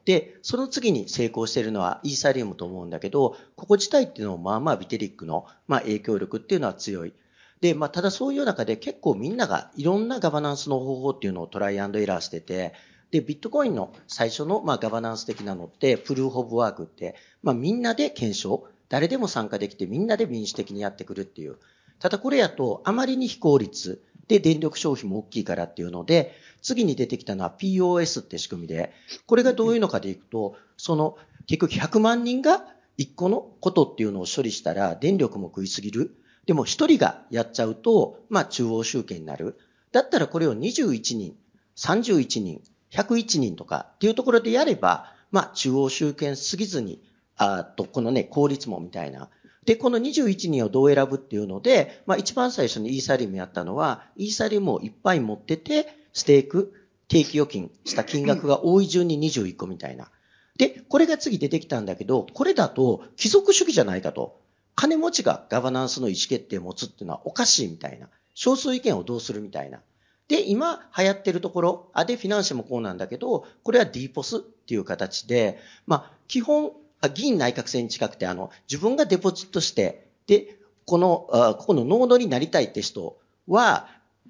[0.04, 7.14] で、その次に成功しているのはイーサリウムと思うんだけど、ここ自体っていうのもまあまあビテリックのまあ影響力っていうのは強い。
[7.62, 12.74] で、まあただそういう中で結構みんながいろんなガバナンスの方法っていうのをトライアンドエラーしてて、
[13.10, 21.58] で、ビットコインの最初のまあガバナンス的なのって、プルーフ・オブ・ワークって、まあみんなで検証、誰でも参加できてみんなで民主的にやってくるっていう。
[22.00, 28.92] ただこれやとあまりに非効率で電力消費も大きいからっていうので、次に出てきたのは POS って仕組みで、
[29.28, 31.18] これがどういうのかでいくと、その
[31.48, 32.66] 結局100万人が
[32.98, 36.16] 1個のことっていうのを処理したら電力も食いすぎる。
[36.46, 39.58] でも1人がやっちゃうと、まあ中央集権になる。
[39.92, 41.36] だったらこれを21人、
[41.76, 42.62] 31人、
[42.92, 47.02] 101人とかっていうところでやれば、まあ中央集権すぎずに、
[47.38, 49.30] あと、このね、効率もみたいな。
[49.66, 56.74] で、この21人をどう選ぶっていうので、まあ一番最初にイーサリウムやったのは、イーサリウムをいっぱい持ってて、ステーク、
[57.08, 60.10] 定期預金した金額が多い順に21個みたいな。
[60.58, 64.40] で、これが次出てきたんだけど、これだと貴族主義じゃないかと。
[64.76, 68.10] 金持ちがガバナンスの意思決定を持つっていうのはおかしいみたいな。
[68.34, 69.82] 少数意見をどうするみたいな。
[70.28, 76.72] で、今流行ってるところ、あ、で、フィナンシェもこうなんだけど、これは D ポスっていう形で、まあ、基本、
[77.14, 83.18] 議員内閣制に近くて、あの、自分がデポジットして、で、この、あここのノードになりたいって人
[83.48, 83.88] は、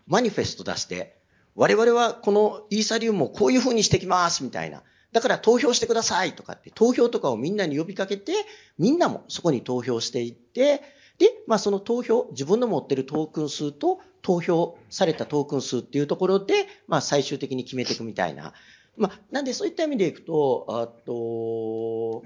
[0.08, 1.16] マニフェスト出して、
[1.56, 4.84] 我々はこのイーサリウムをこういう風にしてきます、みたいな。
[5.12, 8.34] だから投票してくださいとかって、投票とかをみんなに呼びかけて、
[8.78, 10.82] みんなもそこに投票していって、
[11.18, 18.54] で、まあその投票、自分の持ってるトークン数と投票されたトークン数っていうところで、まあ最終的に決めていくみたいな。
[18.98, 22.24] まあ、なんでそういった意味でいくと、あと、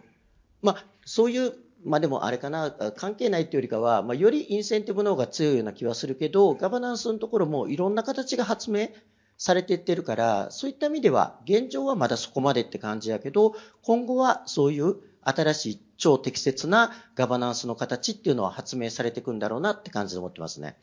[0.61, 1.53] まあ、そういう、
[1.83, 8.89] まあでもあれかな、関係ないっていうよりかは、まあ、よりインセンティブの方が強いような気はするけど、ガバナンスのところもいろんな形が発明
[9.37, 20.77] されていってるから、そういった意味では、現状はまだそこまでって感じやけど、今後はそういう新しい超適切なガバナンスの形っていうのは発明されていくんだろうなって感じで思ってますね。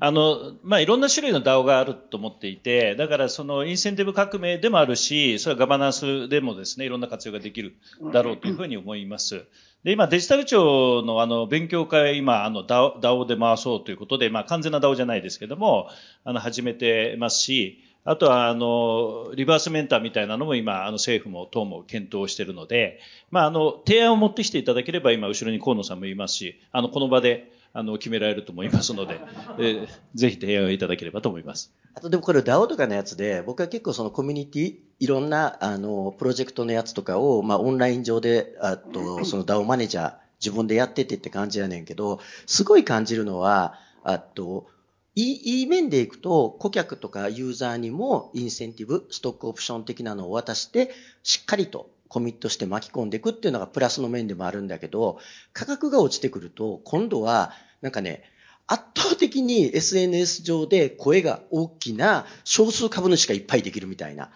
[0.00, 7.76] あの、まあ、いろんな種類の DAO があると思っていて、だからそのインセンティブ革命でもあるし、それはガバナンスでもですね、いろんな活用ができる
[8.12, 9.44] だろうというふうに思います。
[9.84, 15.88] で、今デジタル庁のあの勉強会、今あの DAO で回そうということで、まあ完全な DAO じゃないですけども、
[16.24, 23.00] あの始めてますし、あとは、あの、リバースメンターみたいなのも今、あの、政府も党も検討しているので、
[23.32, 29.20] まあ、あの、提案を持ってきていただければ、今、後ろに河野さんもいますし、あの、この場で、あの、決められると思いますので、
[29.58, 31.72] えー、ぜひ提案をいただければと思います。
[31.94, 44.66] あと、でもこれ DAO とかのやつで、僕は結構そのコミュニティ、いろんな、あの、プロジェクトのやつとかを、まあ、オンライン上で、あと、その DAO マネージャー、自分でやっててって感じやねんけど、すごい感じるのは、あと、
[45.14, 50.90] いい、いい面でいくと、顧客とかユーザーにもインセンティブ、ストックオプション的なのを渡して、
[51.22, 55.18] しっかりとコミットして巻き込んでいくっていうのがプラスの面でもあるんだけど、
[55.52, 57.52] 価格が落ちてくると、今度は、
[57.82, 58.22] なんかね、
[58.66, 64.30] 圧倒的に SNS 上で声が大きな少数株主がいっぱいできるみたいな、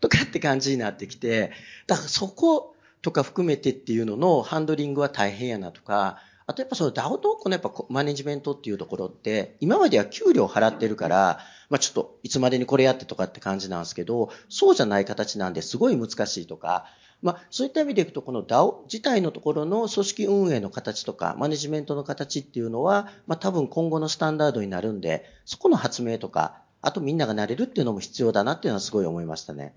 [0.00, 1.52] とかって感じになってきて、
[1.86, 16.86] だからそことか含めてっていうののハンドリングは大変やなとか、あとやっぱその DAO とこのやっぱマネジメントっていうところって、今までは給料払ってるから、まあちょっといつまでにこれやってとかって感じなんですけど、そうじゃない形なんですごい難しいとか、
[17.22, 29.74] まあそういった意味でいくとこの DAO 自体のところの組織運営の形とか、マネジメントの形っていうのは、まあ多分今後のスタンダードになるんで、そこの発明とか、あとみんながなれるっていうのも必要だなっていうのはすごい思いましたね。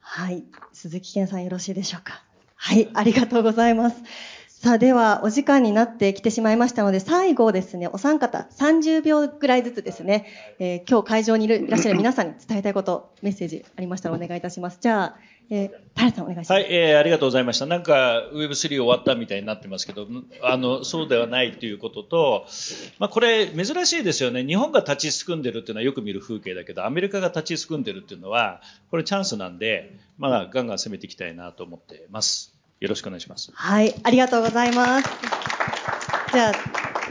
[0.00, 0.44] はい。
[0.72, 2.24] 鈴木健さんよろしいでしょうか。
[2.56, 2.90] はい。
[2.92, 3.96] ありがとうございます。
[4.62, 10.26] さあ、では、お時間になってきてしまいましたので、最後ですね、お三方、30秒ぐらいずつですね、
[10.58, 14.76] えー、今日会場にいらっしゃる皆さんに伝えたいこと、メッセージありましたらお願いいたします。
[14.78, 15.16] じゃあ、
[15.48, 16.52] えー、平さんお願いします。
[16.52, 17.64] はい、えー、ありがとうございました。
[17.64, 20.06] なんか、Web3 終わったみたいになってますけど、
[20.42, 22.46] あの、そうではないということと、
[22.98, 24.44] まあ、これ、珍しいですよね。
[24.44, 32.59] 日本が立ちすくんでるっていうのはよく見る風景だけど、アメリカが立ちすくんでるっていうのは、これチャンスなんで、まだガンガン攻めていきたいなと思ってます。
[32.80, 33.52] よろしくお願いします。
[33.54, 35.10] はい、ありがとうございます。
[36.32, 36.52] じゃあ、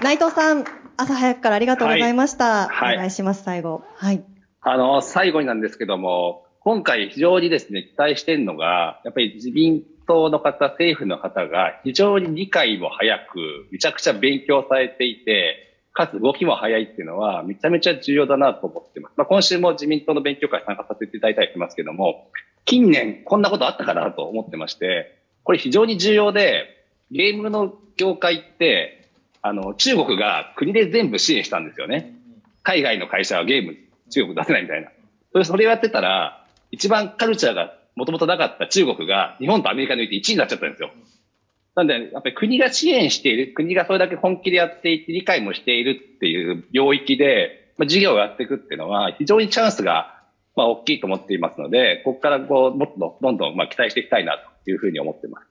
[0.03, 0.65] 内藤さん、
[0.97, 2.67] 朝早くからありがとうございました。
[2.69, 3.83] はい、お願いします、最後。
[3.95, 4.23] はい。
[4.61, 19.13] あの、最後になんですけども、今回非常にですね、期待してるのが、やっぱり自民党の方、政府の方が非常に理解も早く、めちゃくちゃ勉強されていて、かつ動きも早いっていうのは、めちゃめちゃ重要だなと思ってます。
[19.17, 22.31] まあ、今週も自民党の勉強会参加させていただいたりしますけども、
[22.65, 25.18] 近年こんなことあったかなと思ってまして、
[25.49, 29.09] これ非常に重要で、ゲームの業界って、
[29.41, 32.13] あの、中国が国で全部支援したんですよね。
[32.61, 33.75] 海外の会社はゲーム
[34.11, 34.91] 中国出せないみたいな。
[35.31, 40.91] それ、それをやってたら、一番カルチャーがもともとなかった中国が日本とアメリカにおいて1位になっちゃったんですよ。
[41.73, 50.21] なんで、やっぱり国が支援している、国がそれだけ本気でやっていて理解もしているっていう領域で、まあ、事業をやっていくっていうのは非常にチャンスが、
[50.55, 55.47] まあ、大きいと思っていますので、ここからこう、もっとどんどんまあ期待していきたいなというふうに思ってます。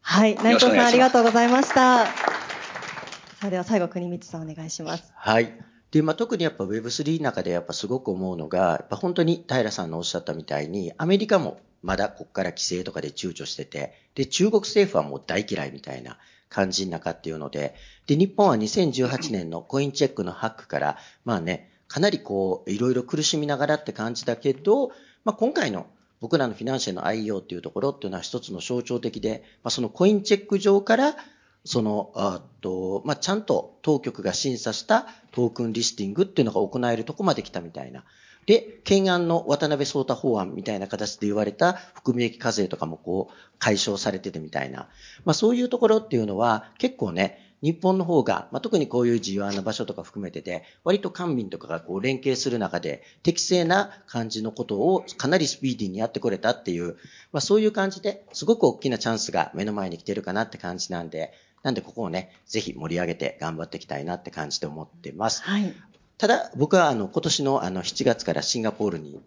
[0.00, 0.34] はい。
[0.36, 2.06] 内藤さんありがとうございました。
[2.06, 5.12] さあでは最後、国光さんお願いします。
[5.14, 5.52] はい。
[5.90, 16.18] で、まあ、特にやっぱ Web3 の中でやっぱすごく思うのが、やっぱ本当に平さんのおっしゃったみたいに、アメリカもまだここから規制とかで躊躇してて、で、中国政府はもう大嫌いみたいな
[16.48, 17.74] 感じの中っていうので、
[18.06, 24.88] で、日本は2018年のコインチェックのハックから、まあね、かなりこう、いろいろ苦しみながらって感じだけど、
[25.24, 25.86] まあ、今回の
[26.22, 31.16] 僕らのフィナンシェの IO っていうところっていうのは一つの象徴的で、まあ、そのコインチェック上から、
[31.64, 38.04] その、あと、まあ、ちゃんと当局が審査したトークンリスティングっていうのが行えるとこまで来たみたいな。
[38.46, 44.88] で、懸案の渡辺聡太法案みたいな形で言われた含み益課税とかもこう解消されててみたいな。
[45.24, 56.96] まあそういうところっていうのは結構ね、日本の方が、まあ、特にこういう自由な場所とか含めてて、割と官民とかがこう連携する中で、適正な感じのことをかなりスピーディーにやってこれたっていう、
[57.32, 61.32] まあ、そういう感じで、すごく大きなチャンスが目の前に来てるかなって感じなんで、
[61.62, 65.42] なんでここをね、ぜひ盛り上げて頑張っていきたいなって感じで思ってます。
[65.42, 65.72] はい。
[66.18, 69.20] ただ、僕はあの、今年のあの、7月からシンガポールに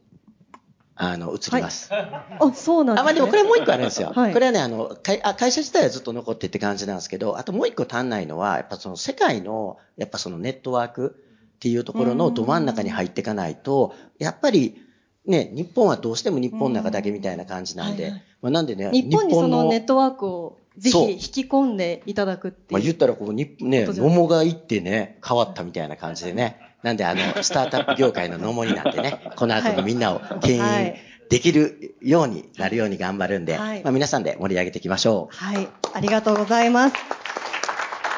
[0.98, 1.92] あの、移ります。
[1.92, 2.04] はい、
[2.40, 3.02] あ、そうなんですね。
[3.02, 4.12] あ、まあでもこれもう一個あるんですよ。
[4.16, 11.16] はい、これはね、あの会あ、会社自体はずっと残ってって感じなんですけど、あともう一個足んないのは、やっぱその世界の、やっぱそのネットワーク
[11.56, 14.82] っていうところのど真ん中に入っていかないと、やっぱり、
[15.26, 22.86] ね、日本はどうしても日本の中だけみたいな感じなんで、はいはいまあ、なんでね、日本にそのネットトワークをぜひ引き込んでいただくってまあ、いう。
[22.86, 26.60] 言ったらこうに、ね、ことじゃ野茂が行ってね、変わったみたいな感じでね。
[26.86, 30.96] なんであの、スタートアップ業界の野茂になってね、この後のみんなを牽引はい
[31.28, 35.36] できるようになるように頑張るんで、はいまあ皆さんで盛り上げていきましょう。
[35.36, 36.96] はい、ありがとうございます。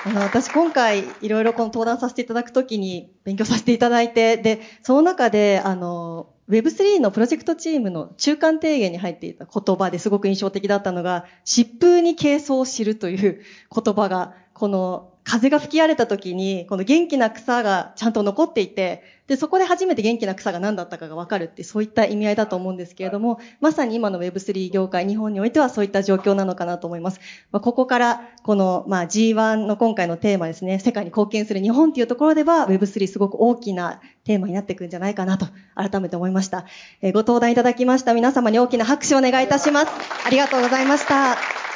[0.06, 13.42] あの、私今回いろいろこの登壇させていただくときに勉強させていただいて、で、その中で、あの、Web3 のプロジェクトチームの中間提言に入っていた言葉ですごく印象的だったのが、疾風に軽装を知るという
[13.74, 27.20] 言葉が、この風が吹き荒れた時に、この元気な草がちゃんと残っていて、で、そこで初めて元気な草が何だったかがわかるって、そういった意味合いだと思うんですけれども、まさに今の Web3 業界、日本においてはそういった状況なのかなと思います。
[27.52, 35.46] まあ、ここから、この、まあ、G1 の今回のテーマですね、世界に貢献する日本っていうところでは、Web3 すごく大きなテーマになっていくんじゃないかなと、
[35.76, 36.66] 改めて思いました。
[37.02, 39.92] えーご登壇いただきました皆様に大きな拍手をお願いいたします。
[40.26, 41.67] ありがとうございました。